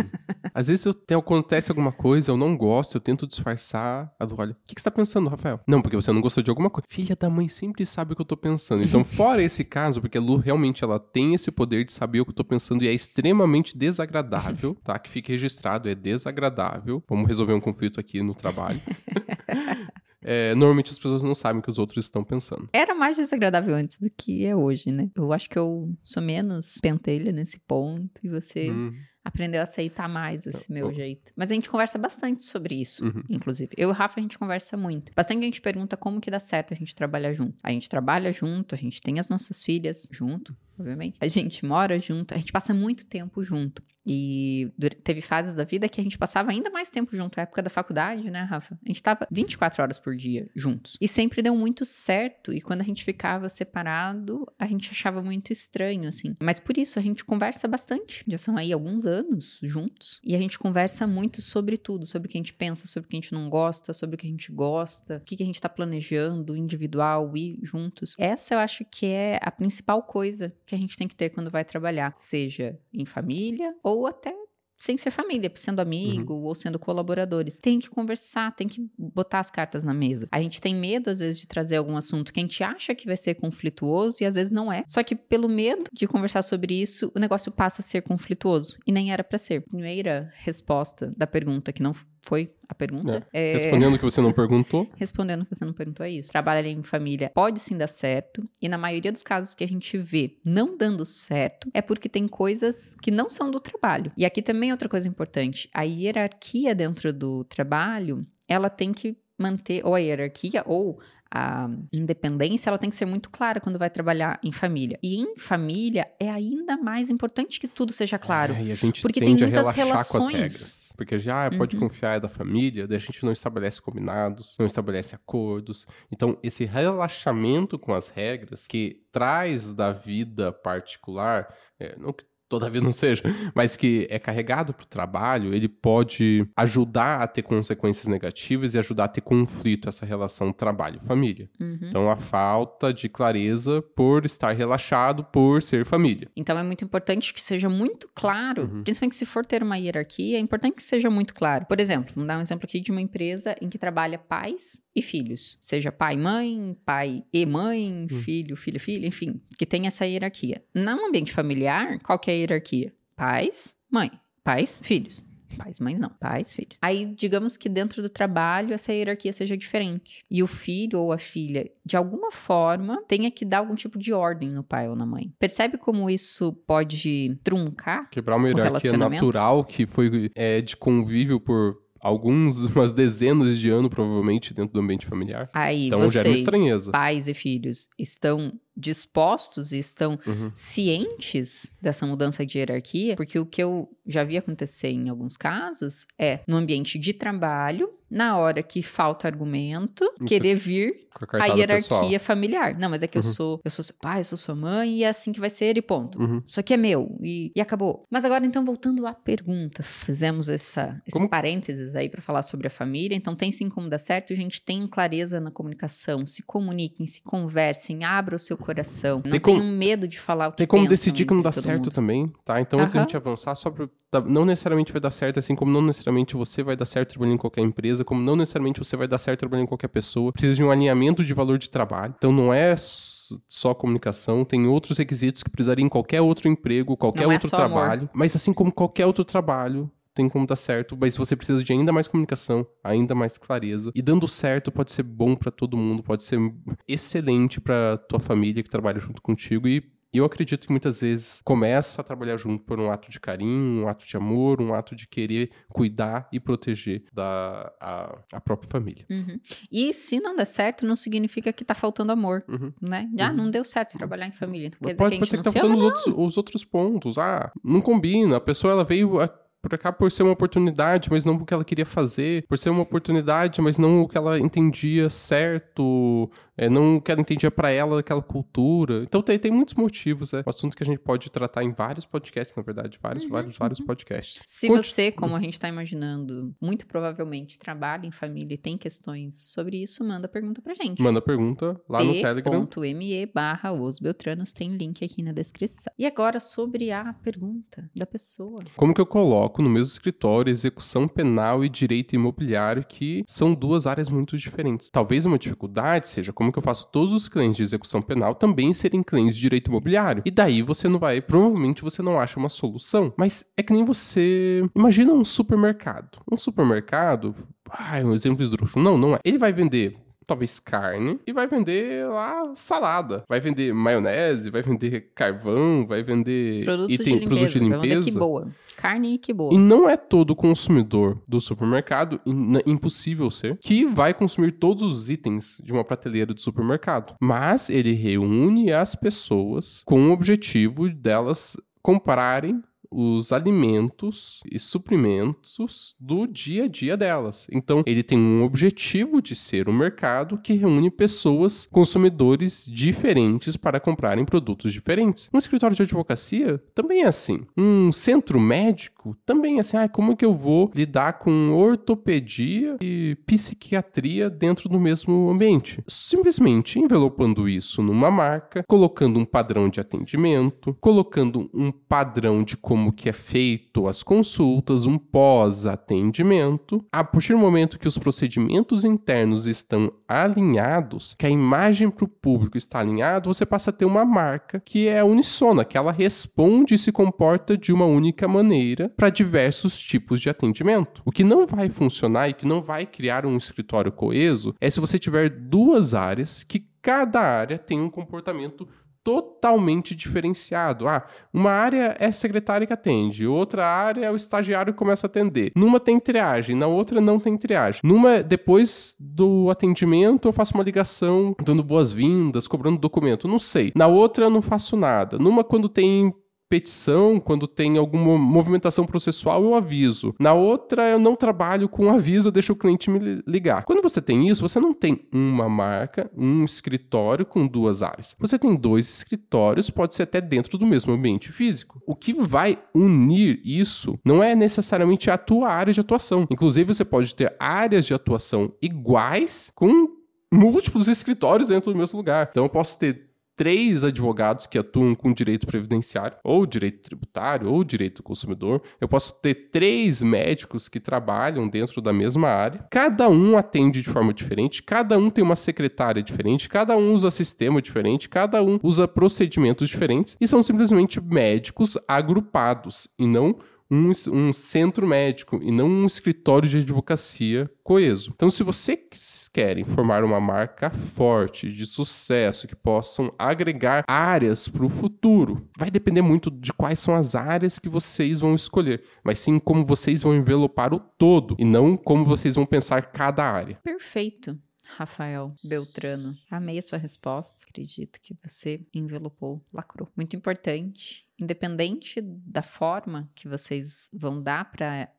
Às 0.54 0.68
vezes 0.68 0.86
eu, 0.86 0.94
tem, 0.94 1.18
acontece 1.18 1.72
alguma 1.72 1.92
coisa, 1.92 2.32
eu 2.32 2.38
não 2.38 2.58
gosto, 2.58 2.96
eu 2.96 3.02
tento 3.02 3.28
disfarçar. 3.28 4.14
A 4.20 4.26
Lu, 4.26 4.36
olha, 4.38 4.52
o 4.52 4.56
que, 4.68 4.76
que 4.76 4.82
você 4.82 4.86
tá 4.86 4.92
pensando, 4.92 5.30
Rafael? 5.30 5.60
Não, 5.68 5.82
porque 5.82 5.96
você 5.96 6.12
não 6.12 6.22
gostou 6.22 6.44
de 6.44 6.50
alguma 6.50 6.70
coisa. 6.70 6.88
Filha 6.90 7.16
da 7.16 7.30
mãe 7.30 7.48
sempre 7.48 7.86
sabe 7.86 8.14
o 8.14 8.16
que 8.16 8.22
eu 8.22 8.26
tô 8.26 8.38
pensando. 8.38 8.84
Então, 8.84 9.04
fora 9.06 9.42
esse 9.42 9.64
caso, 9.64 10.02
porque 10.02 10.18
a 10.18 10.22
Lu 10.22 10.38
realmente 10.38 10.84
ela 10.84 11.00
tem 11.00 11.34
esse 11.34 11.52
poder 11.52 11.86
de 11.86 11.94
saber 11.94 12.22
o 12.22 12.26
que 12.26 12.32
eu 12.32 12.36
tô 12.36 12.44
pensando 12.44 12.84
e 12.84 12.88
é 12.88 12.94
extremamente 12.94 13.78
desagradável, 13.78 14.76
tá? 14.84 14.98
Que 14.98 15.10
fique 15.10 15.32
registrado, 15.32 15.90
é 15.90 15.96
desagradável. 15.96 17.04
Vamos 17.08 17.28
resolver 17.28 17.54
um 17.54 17.62
conflito 17.62 18.00
aqui 18.00 18.22
no 18.22 18.34
trabalho. 18.34 18.82
é, 20.30 20.54
normalmente 20.54 20.92
as 20.92 20.98
pessoas 20.98 21.24
não 21.24 21.34
sabem 21.34 21.60
o 21.60 21.64
que 21.64 21.70
os 21.70 21.80
outros 21.80 22.04
estão 22.04 22.22
pensando. 22.22 22.68
Era 22.74 22.94
mais 22.94 23.16
desagradável 23.16 23.74
antes 23.74 23.98
do 23.98 24.10
que 24.10 24.46
é 24.46 24.54
hoje, 24.54 24.92
né? 24.92 25.10
Eu 25.16 25.32
acho 25.32 25.50
que 25.50 25.58
eu 25.58 25.90
sou 26.04 26.22
menos 26.22 26.78
pentelha 26.82 27.32
nesse 27.32 27.58
ponto 27.60 28.20
e 28.22 28.28
você. 28.28 28.70
Hum 28.70 28.94
aprendeu 29.28 29.60
a 29.60 29.64
aceitar 29.64 30.08
mais 30.08 30.48
esse 30.48 30.72
meu 30.72 30.92
jeito. 30.94 31.34
Mas 31.36 31.52
a 31.52 31.54
gente 31.54 31.70
conversa 31.70 31.98
bastante 31.98 32.44
sobre 32.46 32.80
isso, 32.80 33.04
uhum. 33.06 33.24
inclusive. 33.30 33.72
Eu 33.76 33.90
e 33.90 33.92
o 33.92 33.94
Rafa, 33.94 34.20
a 34.20 34.24
gente 34.24 34.40
conversa 34.40 34.78
muito. 34.78 35.12
Bastante 35.14 35.42
a 35.42 35.44
gente 35.44 35.60
pergunta 35.60 35.98
como 35.98 36.22
que 36.22 36.32
dá 36.32 36.40
certo 36.40 36.74
a 36.74 36.78
gente 36.78 36.96
trabalhar 36.96 37.34
junto. 37.34 37.56
A 37.62 37.72
gente 37.72 37.90
trabalha 37.90 38.32
junto, 38.32 38.74
a 38.74 38.78
gente 38.78 39.02
tem 39.02 39.20
as 39.20 39.28
nossas 39.28 39.62
filhas 39.62 40.08
junto, 40.12 40.56
obviamente. 40.80 41.18
A 41.20 41.28
gente 41.28 41.66
mora 41.66 42.00
junto, 42.00 42.34
a 42.34 42.38
gente 42.38 42.54
passa 42.54 42.74
muito 42.74 43.06
tempo 43.06 43.44
junto. 43.44 43.84
E 44.08 44.72
teve 45.04 45.22
fases 45.22 45.54
da 45.54 45.66
vida 45.66 45.90
que 45.90 46.00
a 46.00 46.04
gente 46.04 46.18
passava 46.18 46.52
ainda 46.52 46.70
mais 46.70 46.90
tempo 46.90 47.16
junto. 47.16 47.38
A 47.38 47.42
época 47.42 47.62
da 47.62 47.70
faculdade, 47.70 48.32
né, 48.32 48.44
Rafa? 48.44 48.80
A 48.84 48.88
gente 48.88 49.04
tava 49.04 49.28
24 49.30 49.84
horas 49.84 50.00
por 50.00 50.16
dia 50.16 50.50
juntos. 50.56 50.98
E 51.02 51.08
sempre 51.08 51.42
deu 51.42 51.56
muito 51.56 51.84
certo. 51.84 52.54
E 52.54 52.62
quando 52.62 52.82
a 52.82 52.86
gente 52.86 53.04
ficava 53.04 53.50
separado, 53.50 54.46
a 54.58 54.66
gente 54.66 54.90
achava 54.92 55.22
muito 55.22 55.52
estranho, 55.52 56.08
assim. 56.08 56.36
Mas 56.42 56.60
por 56.60 56.78
isso, 56.78 56.98
a 56.98 57.02
gente 57.02 57.26
conversa 57.26 57.68
bastante. 57.68 58.24
Já 58.28 58.38
são 58.38 58.58
aí 58.58 58.72
alguns 58.72 59.06
anos 59.06 59.60
juntos. 59.62 60.22
E 60.24 60.36
a 60.36 60.38
gente 60.38 60.58
conversa 60.58 61.06
muito 61.06 61.42
sobre 61.42 61.78
tudo. 61.78 62.06
Sobre 62.06 62.28
o 62.28 62.32
que 62.32 62.38
a 62.38 62.42
gente 62.42 62.54
pensa, 62.54 62.88
sobre 62.88 63.08
o 63.08 63.10
que 63.10 63.18
a 63.18 63.20
gente 63.20 63.34
não 63.34 63.50
gosta, 63.50 63.94
sobre 63.94 64.16
o 64.16 64.18
que 64.18 64.28
a 64.28 64.30
gente 64.30 64.52
gosta, 64.52 65.18
o 65.18 65.26
que 65.26 65.44
a 65.44 65.46
gente 65.46 65.60
tá 65.60 65.68
planejando, 65.68 66.56
individual 66.56 67.36
e 67.36 67.60
juntos. 67.62 68.16
Essa 68.18 68.56
eu 68.56 68.60
acho 68.60 68.86
que 68.86 69.08
é 69.08 69.40
a 69.42 69.52
principal 69.52 70.02
coisa 70.04 70.54
que 70.66 70.76
a 70.76 70.78
gente 70.78 70.96
tem 70.96 71.08
que 71.08 71.16
ter 71.16 71.30
quando 71.30 71.52
vai 71.52 71.66
trabalhar. 71.66 72.14
Seja 72.16 72.80
em 72.94 73.06
família 73.06 73.76
ou 73.84 73.97
ou 73.98 74.08
até 74.08 74.34
sem 74.78 74.96
ser 74.96 75.10
família, 75.10 75.52
sendo 75.56 75.80
amigo 75.80 76.36
uhum. 76.36 76.44
ou 76.44 76.56
sendo 76.56 76.78
colaboradores. 76.78 77.58
Tem 77.58 77.80
que 77.80 77.90
conversar, 77.90 78.56
tem 78.56 78.68
que 78.68 78.88
botar 78.98 79.40
as 79.40 79.50
cartas 79.50 79.84
na 79.84 79.94
mesa. 79.94 80.28
A 80.32 80.40
gente 80.40 80.62
tem 80.62 80.76
medo, 80.76 81.10
às 81.10 81.18
vezes, 81.18 81.42
de 81.42 81.48
trazer 81.48 81.78
algum 81.78 81.98
assunto 81.98 82.32
que 82.32 82.40
a 82.40 82.44
gente 82.44 82.64
acha 82.64 82.94
que 82.94 83.08
vai 83.08 83.18
ser 83.18 83.36
conflituoso 83.36 84.18
e 84.22 84.26
às 84.26 84.36
vezes 84.36 84.52
não 84.52 84.72
é. 84.72 84.84
Só 84.88 85.02
que 85.02 85.16
pelo 85.16 85.50
medo 85.50 85.86
de 85.92 86.08
conversar 86.08 86.44
sobre 86.44 86.80
isso, 86.80 87.12
o 87.16 87.20
negócio 87.20 87.52
passa 87.52 87.82
a 87.82 87.84
ser 87.84 88.04
conflituoso. 88.04 88.78
E 88.86 88.92
nem 88.92 89.12
era 89.12 89.24
para 89.24 89.40
ser. 89.40 89.64
Primeira 89.64 90.30
resposta 90.38 91.12
da 91.18 91.26
pergunta 91.26 91.74
que 91.74 91.82
não 91.82 91.94
foi 92.28 92.54
a 92.68 92.76
pergunta. 92.76 93.26
É. 93.32 93.52
É... 93.52 93.54
Respondendo 93.54 93.98
que 93.98 94.04
você 94.04 94.22
não 94.22 94.32
perguntou. 94.34 94.88
Respondendo 94.96 95.46
que 95.46 95.56
você 95.56 95.66
não 95.66 95.74
perguntou 95.74 96.06
é 96.06 96.12
isso. 96.12 96.32
Trabalhar 96.32 96.68
em 96.68 96.84
família 96.84 97.32
pode 97.34 97.60
sim 97.60 97.78
dar 97.78 97.88
certo. 97.88 98.48
E 98.62 98.68
na 98.68 98.78
maioria 98.78 99.12
dos 99.12 99.24
casos 99.24 99.54
que 99.54 99.64
a 99.64 99.68
gente 99.68 99.98
vê 99.98 100.38
não 100.46 100.78
dando 100.78 101.06
certo, 101.06 101.70
é 101.74 101.82
porque 101.82 102.10
tem 102.10 102.28
coisas 102.28 102.96
que 103.02 103.12
não 103.12 103.30
são 103.30 103.50
do 103.50 103.60
trabalho. 103.60 104.12
E 104.18 104.26
aqui 104.26 104.42
também 104.42 104.70
é 104.70 104.74
outra 104.74 104.90
coisa 104.90 105.08
importante. 105.08 105.70
A 105.74 105.84
hierarquia 105.84 106.76
dentro 106.76 107.14
do 107.14 107.44
trabalho, 107.46 108.26
ela 108.48 108.70
tem 108.70 108.92
que 108.92 109.16
manter 109.38 109.86
ou 109.86 109.94
a 109.94 110.00
hierarquia 110.00 110.64
ou 110.66 111.00
a 111.30 111.70
independência 111.92 112.70
ela 112.70 112.78
tem 112.78 112.90
que 112.90 112.96
ser 112.96 113.06
muito 113.06 113.30
clara 113.30 113.60
quando 113.60 113.78
vai 113.78 113.90
trabalhar 113.90 114.40
em 114.44 114.52
família. 114.52 114.98
E 115.04 115.20
em 115.20 115.36
família 115.36 116.08
é 116.20 116.30
ainda 116.30 116.78
mais 116.78 117.10
importante 117.10 117.60
que 117.60 117.68
tudo 117.68 117.92
seja 117.92 118.18
claro. 118.18 118.54
É, 118.54 118.64
e 118.64 118.72
a 118.72 118.76
gente 118.76 119.02
porque 119.02 119.20
tem 119.20 119.36
muitas 119.36 119.70
relações 119.70 120.87
porque 120.98 121.20
já 121.20 121.46
ah, 121.46 121.56
pode 121.56 121.76
uhum. 121.76 121.84
confiar 121.84 122.18
é 122.18 122.20
da 122.20 122.28
família, 122.28 122.88
daí 122.88 122.98
a 122.98 123.00
gente 123.00 123.24
não 123.24 123.32
estabelece 123.32 123.80
combinados, 123.80 124.56
não 124.58 124.66
estabelece 124.66 125.16
acordos. 125.16 125.86
Então, 126.12 126.38
esse 126.42 126.66
relaxamento 126.66 127.78
com 127.78 127.94
as 127.94 128.10
regras 128.10 128.66
que 128.66 129.06
traz 129.12 129.72
da 129.72 129.92
vida 129.92 130.52
particular, 130.52 131.56
é, 131.80 131.96
não 131.98 132.12
que 132.12 132.26
todavia 132.50 132.82
não 132.82 132.92
seja, 132.92 133.24
mas 133.54 133.76
que 133.76 134.08
é 134.10 134.20
carregado 134.20 134.74
para 134.74 134.84
o 134.84 134.88
trabalho, 134.88 135.54
ele 135.54 135.68
pode 135.68 136.48
ajudar 136.56 137.22
a 137.22 137.28
ter 137.28 137.42
consequências 137.42 138.08
negativas 138.08 138.74
e 138.74 138.80
ajudar 138.80 139.06
a 139.06 139.08
ter 139.08 139.22
conflito 139.22 139.88
essa 139.90 140.06
relação 140.06 140.52
trabalho-família. 140.52 141.50
Uhum. 141.60 141.80
Então, 141.82 142.10
a 142.10 142.16
falta 142.16 142.94
de 142.94 143.10
clareza 143.10 143.82
por 143.82 144.26
estar 144.26 144.54
relaxado, 144.54 145.24
por 145.24 145.62
ser 145.62 145.86
família. 145.86 146.30
Então, 146.36 146.58
é 146.58 146.64
muito 146.64 146.84
importante 146.84 147.34
que 147.34 147.42
seja 147.42 147.70
muito 147.70 148.10
claro, 148.16 148.64
uhum. 148.64 148.84
principalmente 148.84 149.16
se 149.16 149.26
for 149.26 149.46
ter 149.46 149.62
uma 149.64 149.78
hierarquia, 149.78 150.38
é 150.38 150.40
importante 150.40 150.76
que 150.76 150.84
seja 150.84 151.10
muito 151.10 151.34
claro. 151.34 151.66
Por 151.66 151.80
exemplo, 151.80 152.14
vamos 152.16 152.28
dar 152.28 152.38
um 152.38 152.42
exemplo 152.42 152.66
aqui 152.66 152.80
de 152.80 152.92
uma 152.92 153.02
empresa 153.02 153.56
em 153.62 153.70
que 153.70 153.78
trabalha 153.78 154.18
pais 154.18 154.82
e 154.96 155.02
filhos, 155.02 155.58
seja 155.60 155.92
pai 155.92 156.18
mãe, 156.18 156.76
pai 156.84 157.24
e 157.32 157.46
mãe, 157.46 158.08
uhum. 158.12 158.20
filho, 158.20 158.56
filho, 158.56 158.80
filha, 158.80 159.06
enfim, 159.06 159.40
que 159.58 159.66
tem 159.66 159.86
essa 159.86 160.06
hierarquia. 160.06 160.64
Num 160.74 161.08
ambiente 161.08 161.32
familiar, 161.32 162.00
qual 162.00 162.18
que 162.18 162.32
é 162.32 162.37
hierarquia? 162.38 162.94
Pais, 163.16 163.76
mãe. 163.92 164.12
Pais, 164.44 164.80
filhos. 164.84 165.26
Pais, 165.58 165.80
mães 165.80 166.00
não. 166.00 166.10
Pais, 166.10 166.54
filhos. 166.54 166.78
Aí, 166.82 167.06
digamos 167.16 167.58
que 167.58 167.70
dentro 167.70 168.02
do 168.02 168.10
trabalho 168.10 168.74
essa 168.74 168.94
hierarquia 168.94 169.34
seja 169.34 169.58
diferente. 169.58 170.24
E 170.30 170.44
o 170.44 170.48
filho 170.48 171.00
ou 171.00 171.12
a 171.12 171.18
filha, 171.18 171.70
de 171.86 171.98
alguma 171.98 172.32
forma, 172.32 173.02
tenha 173.08 173.32
que 173.32 173.46
dar 173.46 173.60
algum 173.60 173.76
tipo 173.76 173.98
de 173.98 174.14
ordem 174.14 174.50
no 174.50 174.64
pai 174.64 174.88
ou 174.88 174.96
na 174.96 175.06
mãe. 175.06 175.34
Percebe 175.40 175.78
como 175.78 176.10
isso 176.10 176.54
pode 176.66 177.38
truncar? 177.44 178.10
Quebrar 178.10 178.36
uma 178.36 178.50
hierarquia 178.50 178.98
natural 178.98 179.64
que 179.64 179.86
foi 179.86 180.32
é, 180.36 180.62
de 180.62 180.76
convívio 180.78 181.40
por 181.40 181.78
alguns, 182.00 182.64
umas 182.76 182.92
dezenas 182.92 183.58
de 183.58 183.70
anos, 183.70 183.90
provavelmente, 183.90 184.54
dentro 184.54 184.74
do 184.74 184.80
ambiente 184.80 185.06
familiar. 185.06 185.48
Aí, 185.54 185.88
então, 185.88 186.00
vocês, 186.00 186.14
gera 186.14 186.30
uma 186.30 186.36
estranheza. 186.36 186.92
pais 186.92 187.28
e 187.28 187.34
filhos, 187.34 187.90
estão 187.98 188.54
dispostos 188.78 189.72
e 189.72 189.80
estão 189.80 190.20
Uhum. 190.28 190.52
cientes 190.54 191.76
dessa 191.82 192.06
mudança 192.06 192.46
de 192.46 192.58
hierarquia, 192.60 193.16
porque 193.16 193.40
o 193.40 193.46
que 193.46 193.62
eu 193.62 193.90
já 194.06 194.24
vi 194.24 194.38
acontecer 194.38 194.90
em 194.90 195.10
alguns 195.10 195.36
casos 195.36 196.06
é 196.18 196.40
no 196.48 196.56
ambiente 196.58 196.98
de 196.98 197.14
trabalho, 197.14 197.92
na 198.10 198.38
hora 198.38 198.64
que 198.64 198.82
falta 198.82 199.28
argumento, 199.28 200.06
Isso. 200.16 200.26
querer 200.26 200.56
vir 200.56 201.08
a 201.34 201.44
a 201.44 201.48
hierarquia 201.48 201.78
pessoal. 201.90 202.20
familiar. 202.20 202.78
Não, 202.80 202.90
mas 202.90 203.04
é 203.04 203.08
que 203.08 203.18
eu 203.18 203.22
Uhum. 203.24 203.34
sou, 203.34 203.62
eu 203.66 203.72
sou 203.72 203.84
seu 203.84 203.96
pai, 204.00 204.20
eu 204.20 204.24
sou 204.24 204.38
sua 204.38 204.56
mãe 204.56 205.00
e 205.00 205.04
é 205.04 205.10
assim 205.10 205.34
que 205.34 205.40
vai 205.42 205.50
ser 205.50 205.76
e 205.78 205.82
ponto. 205.82 206.18
Uhum. 206.22 206.42
Isso 206.48 206.58
aqui 206.60 206.74
é 206.74 206.78
meu 206.78 207.18
e, 207.22 207.52
e 207.54 207.60
acabou. 207.60 208.06
Mas 208.10 208.24
agora, 208.24 208.46
então, 208.46 208.64
voltando 208.64 209.06
à 209.06 209.14
pergunta, 209.14 209.84
fizemos 209.84 210.48
essa, 210.48 211.02
esse 211.06 211.18
Como- 211.18 211.28
parênteses 211.28 211.96
aí 211.98 212.08
para 212.08 212.22
falar 212.22 212.44
sobre 212.44 212.68
a 212.68 212.70
família. 212.70 213.16
Então, 213.16 213.36
tem 213.36 213.52
sim 213.52 213.68
como 213.68 213.90
dar 213.90 213.98
certo, 213.98 214.34
gente. 214.36 214.62
Tenham 214.62 214.88
clareza 214.88 215.42
na 215.42 215.52
comunicação, 215.52 216.26
se 216.26 216.44
comuniquem, 216.44 217.06
se 217.06 217.22
conversem, 217.22 218.06
abra 218.06 218.36
o 218.38 218.40
seu 218.40 218.56
coração. 218.68 219.22
Não 219.24 219.32
Tem 219.32 219.40
como- 219.40 219.60
tenham 219.60 219.72
medo 219.76 220.08
de 220.08 220.20
falar 220.20 220.48
o 220.50 220.52
que 220.52 220.58
Tem 220.58 220.68
como 220.68 220.84
pensam 220.84 220.90
decidir 220.92 221.26
que 221.26 221.34
não 221.34 221.42
dá 221.42 221.52
certo 221.52 221.78
mundo. 221.86 221.92
também, 221.92 222.32
tá? 222.46 222.60
Então, 222.62 222.80
antes 222.80 222.94
da 222.94 223.00
Aham. 223.00 223.08
gente 223.08 223.18
avançar, 223.18 223.56
só 223.56 223.70
pra, 223.72 223.88
não 224.26 224.46
necessariamente 224.46 224.92
vai 224.92 225.02
dar 225.02 225.10
certo, 225.10 225.40
assim 225.40 225.56
como 225.56 225.72
não 225.72 225.82
necessariamente 225.82 226.36
você 226.36 226.62
vai 226.62 226.76
dar 226.76 226.86
certo 226.86 227.10
trabalhando 227.12 227.36
em 227.36 227.38
qualquer 227.40 227.62
empresa, 227.62 228.04
como 228.04 228.22
não 228.22 228.36
necessariamente 228.36 228.80
você 228.80 228.96
vai 228.98 229.08
dar 229.08 229.18
certo 229.18 229.40
trabalhando 229.40 229.64
em 229.66 229.68
qualquer 229.68 229.88
pessoa. 229.88 230.32
Precisa 230.32 230.56
de 230.56 230.64
um 230.64 230.70
alinhamento 230.70 231.24
de 231.24 231.34
valor 231.34 231.58
de 231.58 231.70
trabalho. 231.70 232.14
Então, 232.18 232.32
não 232.32 232.54
é 232.54 232.76
só 232.78 233.74
comunicação, 233.74 234.46
tem 234.46 234.68
outros 234.68 234.98
requisitos 234.98 235.44
que 235.44 235.50
precisaria 235.50 235.84
em 235.84 235.90
qualquer 235.90 236.22
outro 236.22 236.48
emprego, 236.48 236.96
qualquer 236.96 237.24
Não 237.24 237.32
é 237.32 237.36
outro 237.36 237.56
amor. 237.56 237.68
trabalho. 237.82 238.10
Mas, 238.14 238.36
assim 238.36 238.54
como 238.54 238.72
qualquer 238.72 239.06
outro 239.06 239.26
trabalho, 239.26 239.90
tem 240.18 240.28
como 240.28 240.48
dar 240.48 240.56
certo, 240.56 240.98
mas 241.00 241.16
você 241.16 241.36
precisa 241.36 241.64
de 241.64 241.72
ainda 241.72 241.94
mais 241.94 242.08
comunicação, 242.08 242.66
ainda 242.84 243.14
mais 243.14 243.38
clareza. 243.38 243.92
E 243.94 244.02
dando 244.02 244.28
certo 244.28 244.72
pode 244.72 244.92
ser 244.92 245.04
bom 245.04 245.36
pra 245.36 245.52
todo 245.52 245.78
mundo, 245.78 246.02
pode 246.04 246.24
ser 246.24 246.40
excelente 246.88 247.62
pra 247.62 247.98
tua 247.98 248.20
família 248.20 248.64
que 248.64 248.70
trabalha 248.70 249.00
junto 249.00 249.22
contigo 249.22 249.68
e 249.68 249.84
eu 250.14 250.24
acredito 250.26 250.66
que 250.66 250.72
muitas 250.72 251.02
vezes 251.02 251.42
começa 251.44 252.02
a 252.02 252.04
trabalhar 252.04 252.38
junto 252.38 252.64
por 252.64 252.80
um 252.80 252.90
ato 252.90 253.12
de 253.12 253.20
carinho, 253.20 253.84
um 253.84 253.88
ato 253.88 254.08
de 254.08 254.18
amor, 254.18 254.60
um 254.62 254.74
ato 254.74 254.96
de 254.96 255.06
querer 255.08 255.52
cuidar 255.70 256.28
e 256.32 256.40
proteger 256.40 257.04
da, 257.14 257.72
a, 257.80 258.18
a 258.34 258.42
própria 258.42 258.70
família. 258.72 259.06
Uhum. 259.12 259.38
E 259.72 259.94
se 259.94 260.20
não 260.20 260.36
der 260.36 260.46
certo, 260.46 260.88
não 260.88 260.96
significa 260.96 261.52
que 261.54 261.64
tá 261.64 261.76
faltando 261.76 262.12
amor, 262.14 262.44
Uhum. 262.48 262.72
né? 262.82 263.08
Ah, 263.20 263.30
Uhum. 263.30 263.36
não 263.36 263.52
deu 263.52 263.64
certo 263.66 263.98
trabalhar 263.98 264.26
em 264.28 264.32
família. 264.32 264.72
Quer 264.72 264.94
dizer 264.94 264.96
pode, 264.98 265.10
que 265.12 265.16
a 265.18 265.20
pode 265.20 265.30
gente 265.30 265.30
ser 265.30 265.38
que 265.38 265.44
tá 265.44 265.52
faltando 265.52 265.78
os 265.78 265.84
outros, 265.84 266.06
os 266.18 266.38
outros 266.38 266.64
pontos. 266.66 267.18
Ah, 267.20 267.52
não 267.64 267.82
combina. 267.82 268.38
A 268.38 268.42
pessoa 268.42 268.72
ela 268.74 268.86
veio 268.86 269.20
pra 269.62 269.78
cá 269.78 269.92
por 269.92 270.12
ser 270.12 270.24
uma 270.24 270.34
oportunidade, 270.34 271.10
mas 271.10 271.26
não 271.26 271.38
porque 271.38 271.54
ela 271.54 271.64
queria 271.64 271.86
fazer. 271.86 272.46
Por 272.48 272.58
ser 272.58 272.70
uma 272.70 272.84
oportunidade, 272.84 273.62
mas 273.62 273.78
não 273.78 274.02
o 274.02 274.08
que 274.08 274.18
ela 274.18 274.40
entendia 274.40 275.10
certo. 275.10 276.30
É, 276.58 276.70
não 276.70 276.98
o 276.98 277.02
que 277.02 277.12
ela 277.12 277.22
entendia 277.22 277.52
pra 277.52 277.70
ela 277.70 277.98
daquela 277.98 278.22
cultura. 278.22 279.04
Então 279.04 279.22
tem, 279.22 279.38
tem 279.38 279.52
muitos 279.52 279.76
motivos. 279.76 280.34
É 280.34 280.40
um 280.40 280.50
assunto 280.50 280.76
que 280.76 280.84
a 280.84 280.86
gente 280.86 281.00
pode 281.00 281.30
tratar 281.30 281.64
em 281.64 281.72
vários 281.74 282.06
podcasts, 282.06 282.56
na 282.56 282.64
verdade. 282.64 282.98
Vários, 283.02 283.24
Uhum, 283.26 283.30
vários, 283.30 283.58
vários 283.58 283.80
podcasts. 283.82 284.42
Se 284.46 284.68
Conti- 284.68 284.84
você, 284.84 285.12
como 285.12 285.36
a 285.36 285.40
gente 285.40 285.54
está 285.54 285.68
imaginando, 285.68 286.54
muito 286.62 286.86
provavelmente 286.88 287.58
trabalha 287.60 288.06
em 288.06 288.12
família 288.12 288.56
e 288.56 288.58
tem 288.58 288.78
questões 288.78 289.36
sobre 289.36 289.82
isso, 289.84 290.04
manda 290.04 290.28
pergunta 290.28 290.62
pra 290.62 290.74
gente. 290.74 291.02
Manda 291.02 291.22
pergunta 291.22 291.80
lá 291.88 292.04
no 292.04 292.14
Telegram. 292.14 292.66
t.me 292.66 293.26
barra 293.28 293.72
os 293.72 294.00
Beltranos, 294.00 294.52
tem 294.54 294.76
link 294.76 295.04
aqui 295.04 295.22
na 295.22 295.32
descrição. 295.32 295.92
E 295.98 296.06
agora 296.06 296.40
sobre 296.40 296.92
a 296.92 297.14
pergunta 297.14 297.90
da 297.96 298.06
pessoa. 298.06 298.58
Como 298.76 298.94
que 298.94 299.02
eu 299.02 299.06
coloco 299.06 299.62
no 299.62 299.70
mesmo 299.70 299.88
escritório 299.92 300.50
execução 300.52 301.08
penal 301.08 301.64
e 301.64 301.70
direito 301.70 302.16
imobiliário, 302.16 302.84
que 302.88 303.24
são 303.28 303.54
duas 303.54 303.86
áreas 303.86 304.10
muito 304.10 304.38
diferentes? 304.38 304.90
Talvez 304.90 305.26
uma 305.26 305.38
dificuldade 305.38 306.08
seja 306.08 306.32
como 306.34 306.47
que 306.52 306.60
eu 306.60 306.64
faço 306.64 306.88
todos 306.92 307.14
os 307.14 307.28
clientes 307.28 307.58
de 307.58 307.64
execução 307.64 308.02
penal 308.02 308.36
também 308.36 308.74
serem 308.74 309.04
clientes 309.04 309.36
de 309.36 309.42
direito 309.42 309.70
imobiliário. 309.70 310.24
E 310.26 310.32
daí 310.32 310.62
você 310.62 310.88
não 310.88 311.00
vai, 311.00 311.22
provavelmente 311.22 311.82
você 311.82 312.02
não 312.02 312.20
acha 312.20 312.40
uma 312.40 312.50
solução. 312.50 313.14
Mas 313.18 313.46
é 313.56 313.64
que 313.64 313.74
nem 313.74 313.86
você. 313.86 314.68
Imagina 314.76 315.14
um 315.14 315.26
supermercado. 315.26 316.20
Um 316.32 316.38
supermercado. 316.38 317.36
Ah, 317.70 318.00
é 318.00 318.04
um 318.04 318.14
exemplo 318.14 318.42
esdrúxulo. 318.42 318.84
Não, 318.84 318.98
não 318.98 319.16
é. 319.16 319.20
Ele 319.24 319.38
vai 319.38 319.52
vender 319.52 319.94
talvez 320.28 320.60
carne, 320.60 321.20
e 321.26 321.32
vai 321.32 321.48
vender 321.48 322.06
lá 322.08 322.52
salada. 322.54 323.24
Vai 323.28 323.40
vender 323.40 323.74
maionese, 323.74 324.50
vai 324.50 324.62
vender 324.62 325.12
carvão, 325.16 325.88
vai 325.88 326.04
vender 326.04 326.66
Produto 326.66 326.92
item, 326.92 327.06
de 327.06 327.12
limpeza. 327.14 327.30
produto 327.30 327.54
de 327.54 327.60
limpeza. 327.60 328.12
que 328.12 328.18
boa. 328.20 328.48
Carne 328.76 329.16
e 329.16 329.18
que 329.18 329.34
boa. 329.34 329.54
E 329.54 329.58
não 329.58 329.90
é 329.90 329.96
todo 329.98 330.36
consumidor 330.36 331.20
do 331.28 331.42
supermercado, 331.42 332.20
impossível 332.66 333.32
ser, 333.32 333.58
que 333.58 333.86
vai 333.86 334.14
consumir 334.14 334.52
todos 334.52 334.84
os 334.84 335.10
itens 335.10 335.58
de 335.64 335.72
uma 335.72 335.84
prateleira 335.84 336.34
do 336.34 336.42
supermercado. 336.42 337.16
Mas 337.20 337.70
ele 337.70 337.94
reúne 337.94 338.72
as 338.72 338.94
pessoas 338.96 339.82
com 339.86 340.10
o 340.10 340.12
objetivo 340.12 340.88
delas 340.90 341.58
comprarem 341.82 342.62
os 342.92 343.32
alimentos 343.32 344.42
e 344.52 344.60
suprimentos 344.60 345.96
do 346.00 346.26
dia 346.26 346.66
a 346.66 346.68
dia 346.68 346.98
delas. 346.98 347.48
Então, 347.52 347.84
ele 347.86 348.04
tem 348.04 348.18
um 348.18 348.44
objetivo 348.44 349.22
de 349.22 349.36
ser 349.36 349.70
um 349.70 349.74
mercado 349.74 350.38
que 350.38 350.54
reúne 350.54 350.90
pessoas, 350.90 351.68
consumidores 351.72 352.66
diferentes 352.70 353.56
para 353.58 353.80
comprarem 353.80 354.26
produtos 354.26 354.72
diferentes. 354.72 355.30
Um 355.34 355.38
escritório 355.38 355.76
de 355.76 355.84
advocacia 355.84 356.62
também 356.74 357.04
é 357.04 357.08
assim. 357.08 357.46
Um 357.58 357.92
centro 357.92 358.40
médico 358.40 359.18
também 359.26 359.58
é 359.58 359.60
assim. 359.62 359.78
Ah, 359.78 359.90
como 359.90 360.16
que 360.16 360.26
eu 360.26 360.34
vou 360.34 360.72
lidar 360.74 361.14
com 361.20 361.52
ortopedia 361.52 362.78
e 362.82 363.18
psiquiatria 363.26 364.30
dentro 364.30 364.70
do 364.70 364.80
mesmo 364.80 365.30
ambiente? 365.30 365.84
Simplesmente 365.88 366.80
envelopando 366.80 367.48
isso 367.48 367.82
numa 367.82 368.10
marca, 368.10 368.64
colocando 368.68 369.20
um 369.20 369.26
padrão 369.26 369.70
de 369.70 369.80
atendimento, 369.80 370.76
colocando 370.80 371.50
um 371.54 371.72
padrão 371.72 372.44
de 372.44 372.58
como 372.78 372.94
que 372.94 373.10
é 373.10 373.14
feito 373.14 373.88
as 373.88 374.04
consultas, 374.04 374.86
um 374.86 375.00
pós-atendimento. 375.00 376.86
A 376.92 377.04
partir 377.04 377.34
do 377.34 377.40
momento 377.40 377.80
que 377.80 377.88
os 377.88 377.98
procedimentos 377.98 378.86
internos 378.86 379.48
estão 379.48 379.92
alinhados, 380.08 381.16
que 381.18 381.26
a 381.26 381.30
imagem 381.30 381.90
para 381.90 382.06
o 382.06 382.08
público 382.08 382.56
está 382.56 382.80
alinhado, 382.80 383.34
você 383.34 383.48
passa 383.48 383.72
a 383.72 383.74
ter 383.74 383.86
uma 383.86 384.06
marca 384.06 384.60
que 384.60 384.88
é 384.88 385.04
unissona, 385.04 385.66
que 385.66 385.76
ela 385.76 385.92
responde 385.92 386.76
e 386.76 386.78
se 386.78 386.92
comporta 386.92 387.58
de 387.58 387.74
uma 387.74 387.86
única 387.86 388.28
maneira 388.28 388.94
para 388.96 389.10
diversos 389.10 389.80
tipos 389.80 390.22
de 390.22 390.30
atendimento. 390.30 391.02
O 391.04 391.12
que 391.12 391.24
não 391.24 391.48
vai 391.48 391.70
funcionar 391.70 392.30
e 392.30 392.34
que 392.34 392.46
não 392.46 392.62
vai 392.62 392.86
criar 392.86 393.26
um 393.26 393.36
escritório 393.36 393.92
coeso 393.92 394.54
é 394.62 394.70
se 394.70 394.80
você 394.80 395.00
tiver 395.00 395.30
duas 395.32 395.96
áreas 395.96 396.44
que 396.44 396.68
cada 396.80 397.20
área 397.20 397.58
tem 397.58 397.82
um 397.82 397.90
comportamento 397.90 398.68
totalmente 399.08 399.96
diferenciado. 399.96 400.86
Ah, 400.86 401.08
uma 401.34 401.50
área 401.50 401.96
é 401.98 402.08
a 402.08 402.12
secretária 402.12 402.68
que 402.68 402.74
atende, 402.74 403.26
outra 403.26 403.66
área 403.66 404.06
é 404.06 404.12
o 404.12 404.18
estagiário 404.18 404.74
que 404.74 404.80
começa 404.80 405.08
a 405.08 405.10
atender. 405.10 405.54
Numa 405.56 405.80
tem 405.80 405.98
triagem, 405.98 406.58
na 406.58 406.68
outra 406.68 407.00
não 407.00 407.18
tem 407.18 407.38
triagem. 407.38 407.80
Numa, 407.86 408.22
depois 408.22 408.98
do 409.00 409.50
atendimento, 409.50 410.28
eu 410.28 410.34
faço 410.34 410.54
uma 410.56 410.64
ligação 410.64 411.34
dando 411.42 411.64
boas-vindas, 411.64 412.50
cobrando 412.50 412.78
documento. 412.78 413.30
Não 413.30 413.40
sei. 413.40 413.72
Na 413.74 413.88
outra, 413.88 414.26
eu 414.26 414.30
não 414.30 414.42
faço 414.42 414.76
nada. 414.76 415.18
Numa, 415.18 415.42
quando 415.42 415.70
tem 415.70 416.14
petição, 416.50 417.20
quando 417.20 417.48
tem 417.48 417.78
alguma 417.78 418.18
movimentação 418.18 418.86
processual, 418.86 419.44
eu 419.44 419.56
aviso. 419.56 420.14
Na 420.20 420.34
outra, 420.34 420.90
eu 420.90 421.00
não 421.00 421.16
trabalho 421.16 421.68
com 421.68 421.90
aviso, 421.90 422.30
eu 422.30 422.32
deixo 422.32 422.54
o 422.54 422.56
cliente 422.56 422.90
me 422.90 423.00
li- 423.00 423.24
ligar. 423.28 423.64
Quando 423.66 423.82
você 423.82 424.02
tem 424.02 424.28
isso, 424.28 424.42
você 424.42 424.60
não 424.60 424.74
tem 424.74 425.08
uma 425.12 425.50
marca, 425.50 426.10
um 426.16 426.44
escritório 426.46 427.26
com 427.26 427.46
duas 427.46 427.82
áreas. 427.82 428.16
Você 428.20 428.40
tem 428.40 428.56
dois 428.56 428.90
escritórios, 428.90 429.70
pode 429.70 429.96
ser 429.96 430.04
até 430.04 430.22
dentro 430.22 430.58
do 430.58 430.66
mesmo 430.66 430.94
ambiente 430.94 431.32
físico. 431.32 431.82
O 431.86 431.96
que 431.96 432.14
vai 432.14 432.58
unir 432.74 433.42
isso 433.44 434.00
não 434.06 434.24
é 434.24 434.36
necessariamente 434.36 435.10
a 435.10 435.18
tua 435.18 435.50
área 435.50 435.74
de 435.74 435.80
atuação. 435.80 436.28
Inclusive, 436.30 436.74
você 436.74 436.86
pode 436.86 437.14
ter 437.14 437.36
áreas 437.40 437.86
de 437.86 437.94
atuação 437.94 438.54
iguais 438.62 439.52
com 439.56 439.98
múltiplos 440.34 440.88
escritórios 440.88 441.48
dentro 441.48 441.72
do 441.72 441.78
mesmo 441.78 441.98
lugar. 441.98 442.28
Então, 442.30 442.44
eu 442.44 442.50
posso 442.50 442.78
ter 442.78 443.07
três 443.38 443.84
advogados 443.84 444.48
que 444.48 444.58
atuam 444.58 444.96
com 444.96 445.14
direito 445.14 445.46
previdenciário, 445.46 446.18
ou 446.24 446.46
direito 446.46 446.82
tributário, 446.82 447.48
ou 447.50 447.64
direito 447.64 447.98
do 447.98 448.04
consumidor. 448.04 448.62
Eu 448.82 448.88
posso 448.88 449.14
ter 449.22 449.50
três 449.52 450.02
médicos 450.02 450.68
que 450.68 450.80
trabalham 450.80 451.48
dentro 451.48 451.80
da 451.80 451.94
mesma 451.94 452.28
área. 452.28 452.66
Cada 452.72 453.08
um 453.08 453.38
atende 453.38 453.82
de 453.82 453.90
forma 453.90 454.12
diferente, 454.12 454.64
cada 454.64 454.98
um 454.98 455.12
tem 455.12 455.24
uma 455.24 455.36
secretária 455.36 456.02
diferente, 456.02 456.50
cada 456.50 456.76
um 456.76 456.94
usa 456.94 457.12
sistema 457.12 457.62
diferente, 457.62 458.10
cada 458.10 458.42
um 458.42 458.60
usa 458.64 458.88
procedimentos 458.88 459.70
diferentes, 459.70 460.18
e 460.20 460.28
são 460.28 460.42
simplesmente 460.42 461.00
médicos 461.00 461.78
agrupados, 461.88 462.88
e 462.98 463.06
não 463.06 463.38
um, 463.70 463.92
um 464.12 464.34
centro 464.34 464.88
médico 464.88 465.40
e 465.42 465.52
não 465.52 465.68
um 465.68 465.86
escritório 465.86 466.48
de 466.48 466.58
advocacia 466.58 467.50
coeso. 467.64 468.12
Então, 468.16 468.30
se 468.30 468.44
vocês 468.44 469.30
querem 469.34 469.64
formar 469.64 470.04
uma 470.04 470.20
marca 470.20 470.70
forte, 470.70 471.52
de 471.52 471.66
sucesso, 471.66 472.48
que 472.48 472.56
possam 472.56 473.14
agregar 473.18 473.84
áreas 473.88 474.48
para 474.48 474.66
o 474.66 474.70
futuro, 474.70 475.48
vai 475.58 475.70
depender 475.70 476.02
muito 476.02 476.32
de 476.32 476.54
quais 476.54 476.80
são 476.80 476.96
as 476.96 477.16
áreas 477.16 477.60
que 477.60 477.68
vocês 477.70 478.22
vão 478.22 478.36
escolher, 478.36 478.84
mas 479.04 479.20
sim 479.20 479.40
como 479.40 479.64
vocês 479.64 480.04
vão 480.04 480.16
envelopar 480.16 480.74
o 480.74 480.80
todo 480.80 481.36
e 481.38 481.46
não 481.46 481.76
como 481.76 482.06
vocês 482.06 482.36
vão 482.36 482.46
pensar 482.46 482.92
cada 482.92 483.24
área. 483.24 483.60
Perfeito. 483.64 484.38
Rafael 484.76 485.34
Beltrano. 485.44 486.16
Amei 486.30 486.58
a 486.58 486.62
sua 486.62 486.78
resposta. 486.78 487.44
Acredito 487.50 488.00
que 488.02 488.16
você 488.24 488.66
envelopou, 488.74 489.42
lacrou. 489.54 489.90
Muito 489.96 490.16
importante. 490.16 491.07
Independente 491.20 492.00
da 492.02 492.44
forma 492.44 493.10
que 493.16 493.28
vocês 493.28 493.90
vão 493.92 494.22
dar 494.22 494.52
para 494.52 494.92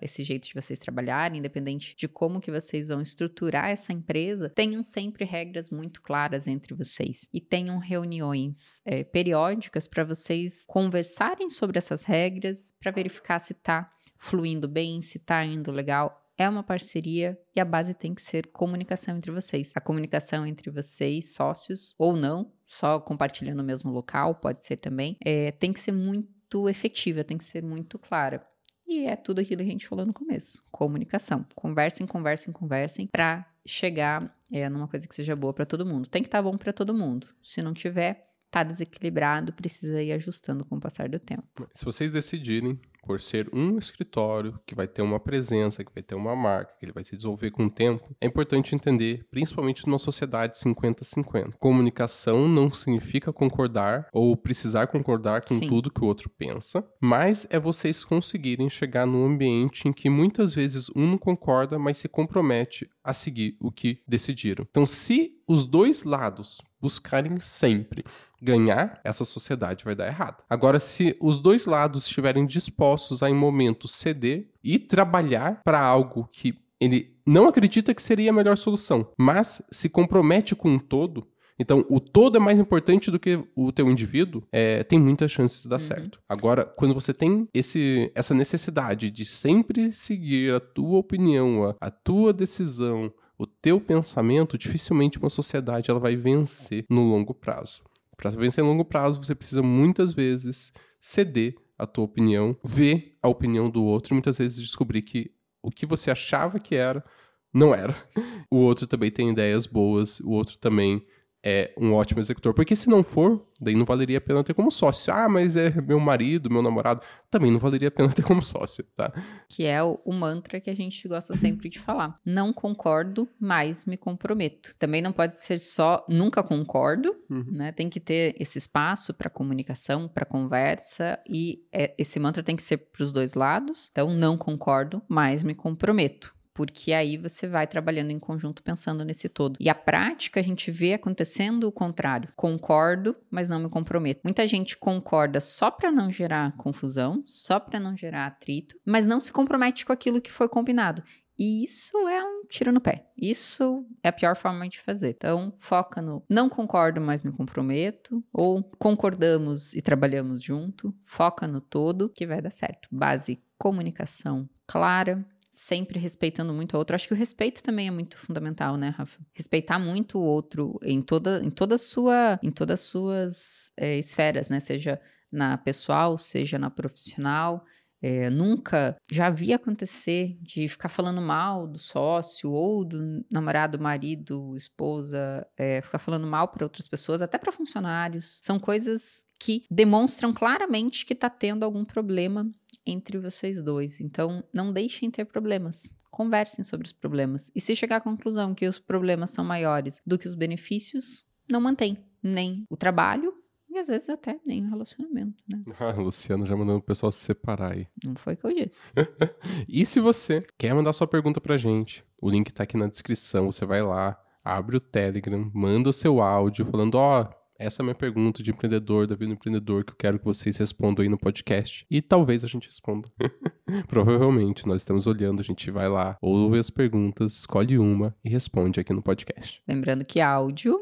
esse 0.00 0.24
jeito 0.24 0.48
de 0.48 0.54
vocês 0.54 0.78
trabalharem, 0.78 1.38
independente 1.38 1.94
de 1.94 2.08
como 2.08 2.40
que 2.40 2.50
vocês 2.50 2.88
vão 2.88 3.00
estruturar 3.00 3.68
essa 3.68 3.92
empresa, 3.92 4.48
tenham 4.48 4.82
sempre 4.82 5.24
regras 5.24 5.70
muito 5.70 6.02
claras 6.02 6.48
entre 6.48 6.74
vocês 6.74 7.28
e 7.32 7.40
tenham 7.40 7.78
reuniões 7.78 8.80
é, 8.84 9.04
periódicas 9.04 9.86
para 9.86 10.04
vocês 10.04 10.64
conversarem 10.66 11.50
sobre 11.50 11.78
essas 11.78 12.04
regras 12.04 12.74
para 12.80 12.90
verificar 12.90 13.38
se 13.38 13.52
está 13.52 13.92
fluindo 14.16 14.66
bem, 14.66 15.02
se 15.02 15.18
está 15.18 15.44
indo 15.44 15.70
legal 15.70 16.21
é 16.42 16.48
uma 16.48 16.62
parceria 16.62 17.38
e 17.54 17.60
a 17.60 17.64
base 17.64 17.94
tem 17.94 18.14
que 18.14 18.22
ser 18.22 18.48
comunicação 18.48 19.16
entre 19.16 19.30
vocês. 19.30 19.72
A 19.76 19.80
comunicação 19.80 20.46
entre 20.46 20.70
vocês, 20.70 21.34
sócios 21.34 21.94
ou 21.98 22.16
não, 22.16 22.52
só 22.66 23.00
compartilhando 23.00 23.60
o 23.60 23.64
mesmo 23.64 23.90
local, 23.90 24.34
pode 24.34 24.64
ser 24.64 24.76
também, 24.76 25.16
é, 25.24 25.52
tem 25.52 25.72
que 25.72 25.80
ser 25.80 25.92
muito 25.92 26.68
efetiva, 26.68 27.24
tem 27.24 27.38
que 27.38 27.44
ser 27.44 27.62
muito 27.62 27.98
clara. 27.98 28.46
E 28.86 29.06
é 29.06 29.16
tudo 29.16 29.40
aquilo 29.40 29.62
que 29.62 29.68
a 29.68 29.72
gente 29.72 29.88
falou 29.88 30.04
no 30.04 30.12
começo: 30.12 30.62
comunicação. 30.70 31.46
Conversem, 31.54 32.06
conversem, 32.06 32.52
conversem 32.52 33.06
para 33.06 33.46
chegar 33.64 34.36
é, 34.52 34.68
numa 34.68 34.88
coisa 34.88 35.06
que 35.08 35.14
seja 35.14 35.34
boa 35.34 35.54
para 35.54 35.64
todo 35.64 35.86
mundo. 35.86 36.08
Tem 36.08 36.22
que 36.22 36.28
estar 36.28 36.38
tá 36.38 36.42
bom 36.42 36.58
para 36.58 36.72
todo 36.72 36.92
mundo. 36.92 37.26
Se 37.42 37.62
não 37.62 37.72
tiver, 37.72 38.28
tá 38.50 38.62
desequilibrado, 38.62 39.52
precisa 39.52 40.02
ir 40.02 40.12
ajustando 40.12 40.64
com 40.64 40.76
o 40.76 40.80
passar 40.80 41.08
do 41.08 41.18
tempo. 41.18 41.66
Se 41.74 41.84
vocês 41.84 42.10
decidirem 42.10 42.78
por 43.02 43.20
ser 43.20 43.48
um 43.52 43.78
escritório 43.78 44.58
que 44.66 44.74
vai 44.74 44.86
ter 44.86 45.02
uma 45.02 45.18
presença, 45.18 45.84
que 45.84 45.92
vai 45.92 46.02
ter 46.02 46.14
uma 46.14 46.36
marca, 46.36 46.74
que 46.78 46.84
ele 46.84 46.92
vai 46.92 47.04
se 47.04 47.16
desenvolver 47.16 47.50
com 47.50 47.66
o 47.66 47.70
tempo, 47.70 48.14
é 48.20 48.26
importante 48.26 48.74
entender, 48.74 49.26
principalmente 49.30 49.86
numa 49.86 49.98
sociedade 49.98 50.58
50-50. 50.58 51.54
Comunicação 51.58 52.48
não 52.48 52.72
significa 52.72 53.32
concordar 53.32 54.08
ou 54.12 54.36
precisar 54.36 54.86
concordar 54.86 55.44
com 55.44 55.56
Sim. 55.56 55.68
tudo 55.68 55.90
que 55.90 56.02
o 56.02 56.06
outro 56.06 56.30
pensa, 56.30 56.84
mas 57.00 57.46
é 57.50 57.58
vocês 57.58 58.04
conseguirem 58.04 58.70
chegar 58.70 59.06
num 59.06 59.26
ambiente 59.26 59.88
em 59.88 59.92
que 59.92 60.08
muitas 60.08 60.54
vezes 60.54 60.90
um 60.94 61.06
não 61.06 61.18
concorda, 61.18 61.78
mas 61.78 61.98
se 61.98 62.08
compromete 62.08 62.88
a 63.02 63.12
seguir 63.12 63.56
o 63.60 63.72
que 63.72 64.00
decidiram. 64.06 64.66
Então, 64.70 64.86
se 64.86 65.41
os 65.48 65.66
dois 65.66 66.02
lados 66.02 66.60
buscarem 66.80 67.38
sempre 67.40 68.04
ganhar, 68.40 69.00
essa 69.04 69.24
sociedade 69.24 69.84
vai 69.84 69.94
dar 69.94 70.08
errado. 70.08 70.42
Agora, 70.50 70.80
se 70.80 71.16
os 71.20 71.40
dois 71.40 71.66
lados 71.66 72.06
estiverem 72.06 72.44
dispostos 72.44 73.22
a, 73.22 73.30
em 73.30 73.34
momentos, 73.34 73.92
ceder 73.92 74.48
e 74.62 74.78
trabalhar 74.78 75.60
para 75.64 75.80
algo 75.80 76.28
que 76.32 76.60
ele 76.80 77.16
não 77.24 77.46
acredita 77.46 77.94
que 77.94 78.02
seria 78.02 78.30
a 78.30 78.34
melhor 78.34 78.56
solução, 78.56 79.08
mas 79.16 79.62
se 79.70 79.88
compromete 79.88 80.56
com 80.56 80.70
um 80.70 80.78
todo, 80.78 81.28
então, 81.58 81.86
o 81.88 82.00
todo 82.00 82.36
é 82.36 82.40
mais 82.40 82.58
importante 82.58 83.08
do 83.08 83.20
que 83.20 83.40
o 83.54 83.70
teu 83.70 83.88
indivíduo, 83.88 84.42
é, 84.50 84.82
tem 84.82 84.98
muitas 84.98 85.30
chances 85.30 85.62
de 85.62 85.68
dar 85.68 85.76
uhum. 85.76 85.86
certo. 85.86 86.20
Agora, 86.28 86.64
quando 86.64 86.92
você 86.92 87.14
tem 87.14 87.48
esse, 87.54 88.10
essa 88.16 88.34
necessidade 88.34 89.10
de 89.10 89.24
sempre 89.24 89.92
seguir 89.92 90.54
a 90.54 90.58
tua 90.58 90.98
opinião, 90.98 91.66
a, 91.66 91.86
a 91.86 91.90
tua 91.90 92.32
decisão, 92.32 93.12
o 93.38 93.46
teu 93.46 93.80
pensamento, 93.80 94.58
dificilmente 94.58 95.18
uma 95.18 95.30
sociedade 95.30 95.90
ela 95.90 96.00
vai 96.00 96.16
vencer 96.16 96.84
no 96.88 97.02
longo 97.02 97.34
prazo. 97.34 97.82
Para 98.16 98.30
vencer 98.30 98.62
no 98.62 98.70
longo 98.70 98.84
prazo, 98.84 99.22
você 99.22 99.34
precisa 99.34 99.62
muitas 99.62 100.12
vezes 100.12 100.72
ceder 101.00 101.56
a 101.78 101.86
tua 101.86 102.04
opinião, 102.04 102.56
ver 102.62 103.16
a 103.20 103.28
opinião 103.28 103.68
do 103.68 103.82
outro 103.84 104.12
e 104.12 104.14
muitas 104.14 104.38
vezes 104.38 104.60
descobrir 104.60 105.02
que 105.02 105.32
o 105.60 105.70
que 105.70 105.86
você 105.86 106.10
achava 106.10 106.60
que 106.60 106.74
era 106.74 107.04
não 107.52 107.74
era. 107.74 107.96
O 108.50 108.56
outro 108.56 108.86
também 108.86 109.10
tem 109.10 109.30
ideias 109.30 109.66
boas, 109.66 110.20
o 110.20 110.30
outro 110.30 110.58
também 110.58 111.06
é 111.44 111.72
um 111.76 111.92
ótimo 111.92 112.20
executor. 112.20 112.54
Porque 112.54 112.76
se 112.76 112.88
não 112.88 113.02
for, 113.02 113.44
daí 113.60 113.74
não 113.74 113.84
valeria 113.84 114.18
a 114.18 114.20
pena 114.20 114.44
ter 114.44 114.54
como 114.54 114.70
sócio. 114.70 115.12
Ah, 115.12 115.28
mas 115.28 115.56
é 115.56 115.70
meu 115.80 115.98
marido, 115.98 116.50
meu 116.50 116.62
namorado. 116.62 117.04
Também 117.30 117.50
não 117.50 117.58
valeria 117.58 117.88
a 117.88 117.90
pena 117.90 118.10
ter 118.12 118.22
como 118.22 118.42
sócio, 118.42 118.84
tá? 118.94 119.12
Que 119.48 119.64
é 119.64 119.82
o, 119.82 120.00
o 120.04 120.12
mantra 120.12 120.60
que 120.60 120.70
a 120.70 120.76
gente 120.76 121.06
gosta 121.08 121.34
sempre 121.34 121.68
de 121.68 121.78
falar. 121.78 122.18
Não 122.24 122.52
concordo, 122.52 123.28
mas 123.40 123.84
me 123.84 123.96
comprometo. 123.96 124.74
Também 124.78 125.02
não 125.02 125.12
pode 125.12 125.36
ser 125.36 125.58
só 125.58 126.04
nunca 126.08 126.42
concordo, 126.42 127.14
uhum. 127.28 127.44
né? 127.50 127.72
Tem 127.72 127.88
que 127.88 127.98
ter 127.98 128.36
esse 128.38 128.58
espaço 128.58 129.12
para 129.12 129.28
comunicação, 129.28 130.08
para 130.08 130.24
conversa 130.24 131.18
e 131.28 131.64
é, 131.72 131.94
esse 131.98 132.20
mantra 132.20 132.42
tem 132.42 132.54
que 132.54 132.62
ser 132.62 132.76
para 132.76 133.02
os 133.02 133.12
dois 133.12 133.34
lados. 133.34 133.88
Então, 133.90 134.14
não 134.14 134.36
concordo, 134.36 135.02
mas 135.08 135.42
me 135.42 135.54
comprometo 135.54 136.32
porque 136.54 136.92
aí 136.92 137.16
você 137.16 137.46
vai 137.46 137.66
trabalhando 137.66 138.10
em 138.10 138.18
conjunto 138.18 138.62
pensando 138.62 139.04
nesse 139.04 139.28
todo. 139.28 139.56
E 139.60 139.68
a 139.68 139.74
prática 139.74 140.40
a 140.40 140.42
gente 140.42 140.70
vê 140.70 140.94
acontecendo 140.94 141.64
o 141.64 141.72
contrário. 141.72 142.32
Concordo, 142.36 143.16
mas 143.30 143.48
não 143.48 143.60
me 143.60 143.68
comprometo. 143.68 144.20
Muita 144.24 144.46
gente 144.46 144.76
concorda 144.76 145.40
só 145.40 145.70
para 145.70 145.90
não 145.90 146.10
gerar 146.10 146.56
confusão, 146.56 147.22
só 147.24 147.58
para 147.58 147.80
não 147.80 147.96
gerar 147.96 148.26
atrito, 148.26 148.76
mas 148.84 149.06
não 149.06 149.20
se 149.20 149.32
compromete 149.32 149.86
com 149.86 149.92
aquilo 149.92 150.20
que 150.20 150.32
foi 150.32 150.48
combinado. 150.48 151.02
E 151.38 151.64
isso 151.64 151.96
é 152.08 152.22
um 152.22 152.44
tiro 152.46 152.70
no 152.70 152.80
pé. 152.80 153.06
Isso 153.16 153.84
é 154.02 154.08
a 154.08 154.12
pior 154.12 154.36
forma 154.36 154.68
de 154.68 154.78
fazer. 154.78 155.10
Então, 155.10 155.52
foca 155.56 156.02
no 156.02 156.22
não 156.28 156.48
concordo, 156.48 157.00
mas 157.00 157.22
me 157.22 157.32
comprometo, 157.32 158.22
ou 158.32 158.62
concordamos 158.78 159.74
e 159.74 159.80
trabalhamos 159.80 160.42
junto. 160.42 160.94
Foca 161.04 161.46
no 161.48 161.60
todo 161.60 162.10
que 162.10 162.26
vai 162.26 162.40
dar 162.40 162.50
certo. 162.50 162.88
Base 162.92 163.42
comunicação 163.58 164.48
clara, 164.66 165.24
sempre 165.52 166.00
respeitando 166.00 166.54
muito 166.54 166.72
o 166.72 166.78
outro. 166.78 166.96
Acho 166.96 167.06
que 167.06 167.12
o 167.12 167.16
respeito 167.16 167.62
também 167.62 167.86
é 167.86 167.90
muito 167.90 168.16
fundamental, 168.16 168.76
né, 168.78 168.88
Rafa? 168.88 169.20
Respeitar 169.34 169.78
muito 169.78 170.18
o 170.18 170.22
outro 170.22 170.80
em 170.82 171.02
toda, 171.02 171.42
em 171.44 171.50
toda 171.50 171.76
sua, 171.76 172.40
em 172.42 172.50
todas 172.50 172.80
as 172.80 172.86
suas 172.86 173.72
é, 173.76 173.98
esferas, 173.98 174.48
né? 174.48 174.58
Seja 174.58 174.98
na 175.30 175.58
pessoal, 175.58 176.16
seja 176.16 176.58
na 176.58 176.70
profissional. 176.70 177.64
É, 178.04 178.28
nunca 178.30 178.96
já 179.12 179.30
vi 179.30 179.52
acontecer 179.52 180.36
de 180.40 180.66
ficar 180.66 180.88
falando 180.88 181.20
mal 181.20 181.68
do 181.68 181.78
sócio 181.78 182.50
ou 182.50 182.84
do 182.84 183.24
namorado, 183.30 183.78
marido, 183.78 184.56
esposa, 184.56 185.46
é, 185.56 185.80
ficar 185.82 186.00
falando 186.00 186.26
mal 186.26 186.48
para 186.48 186.64
outras 186.64 186.88
pessoas, 186.88 187.22
até 187.22 187.38
para 187.38 187.52
funcionários. 187.52 188.38
São 188.40 188.58
coisas 188.58 189.24
que 189.38 189.64
demonstram 189.70 190.32
claramente 190.32 191.06
que 191.06 191.12
está 191.12 191.30
tendo 191.30 191.62
algum 191.62 191.84
problema 191.84 192.50
entre 192.86 193.18
vocês 193.18 193.62
dois. 193.62 194.00
Então, 194.00 194.44
não 194.54 194.72
deixem 194.72 195.10
ter 195.10 195.24
problemas. 195.24 195.92
Conversem 196.10 196.64
sobre 196.64 196.86
os 196.86 196.92
problemas. 196.92 197.50
E 197.54 197.60
se 197.60 197.74
chegar 197.74 197.96
à 197.96 198.00
conclusão 198.00 198.54
que 198.54 198.66
os 198.66 198.78
problemas 198.78 199.30
são 199.30 199.44
maiores 199.44 200.00
do 200.06 200.18
que 200.18 200.26
os 200.26 200.34
benefícios, 200.34 201.24
não 201.50 201.60
mantém 201.60 201.98
nem 202.22 202.64
o 202.70 202.76
trabalho 202.76 203.32
e 203.68 203.78
às 203.78 203.86
vezes 203.86 204.10
até 204.10 204.38
nem 204.46 204.64
o 204.64 204.68
relacionamento, 204.68 205.42
né? 205.48 205.62
Ah, 205.80 205.92
Luciano 205.92 206.44
já 206.44 206.54
mandando 206.54 206.78
o 206.78 206.82
pessoal 206.82 207.10
se 207.10 207.20
separar 207.20 207.72
aí. 207.72 207.86
Não 208.04 208.14
foi 208.14 208.34
o 208.34 208.36
que 208.36 208.46
eu 208.46 208.54
disse. 208.54 208.78
e 209.66 209.86
se 209.86 209.98
você 209.98 210.40
quer 210.58 210.74
mandar 210.74 210.92
sua 210.92 211.06
pergunta 211.06 211.40
pra 211.40 211.56
gente, 211.56 212.04
o 212.20 212.28
link 212.28 212.52
tá 212.52 212.64
aqui 212.64 212.76
na 212.76 212.86
descrição, 212.86 213.50
você 213.50 213.64
vai 213.64 213.82
lá, 213.82 214.20
abre 214.44 214.76
o 214.76 214.80
Telegram, 214.80 215.50
manda 215.54 215.88
o 215.88 215.92
seu 215.92 216.20
áudio 216.20 216.66
falando, 216.66 216.96
ó, 216.96 217.22
oh, 217.22 217.41
essa 217.62 217.80
é 217.80 217.82
a 217.82 217.84
minha 217.84 217.94
pergunta 217.94 218.42
de 218.42 218.50
empreendedor, 218.50 219.06
da 219.06 219.14
vida 219.14 219.32
empreendedor, 219.32 219.84
que 219.84 219.92
eu 219.92 219.96
quero 219.96 220.18
que 220.18 220.24
vocês 220.24 220.56
respondam 220.56 221.02
aí 221.02 221.08
no 221.08 221.18
podcast. 221.18 221.86
E 221.90 222.02
talvez 222.02 222.44
a 222.44 222.48
gente 222.48 222.66
responda. 222.66 223.08
Provavelmente, 223.88 224.66
nós 224.66 224.82
estamos 224.82 225.06
olhando, 225.06 225.40
a 225.40 225.44
gente 225.44 225.70
vai 225.70 225.88
lá, 225.88 226.16
ouve 226.20 226.58
as 226.58 226.70
perguntas, 226.70 227.38
escolhe 227.38 227.78
uma 227.78 228.14
e 228.24 228.28
responde 228.28 228.80
aqui 228.80 228.92
no 228.92 229.02
podcast. 229.02 229.62
Lembrando 229.66 230.04
que 230.04 230.20
áudio 230.20 230.80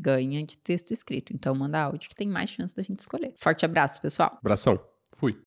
ganha 0.00 0.44
de 0.44 0.58
texto 0.58 0.92
escrito. 0.92 1.32
Então 1.32 1.54
manda 1.54 1.80
áudio 1.80 2.10
que 2.10 2.14
tem 2.14 2.28
mais 2.28 2.50
chance 2.50 2.74
da 2.74 2.82
gente 2.82 3.00
escolher. 3.00 3.32
Forte 3.36 3.64
abraço, 3.64 4.00
pessoal. 4.00 4.36
Abração. 4.38 4.78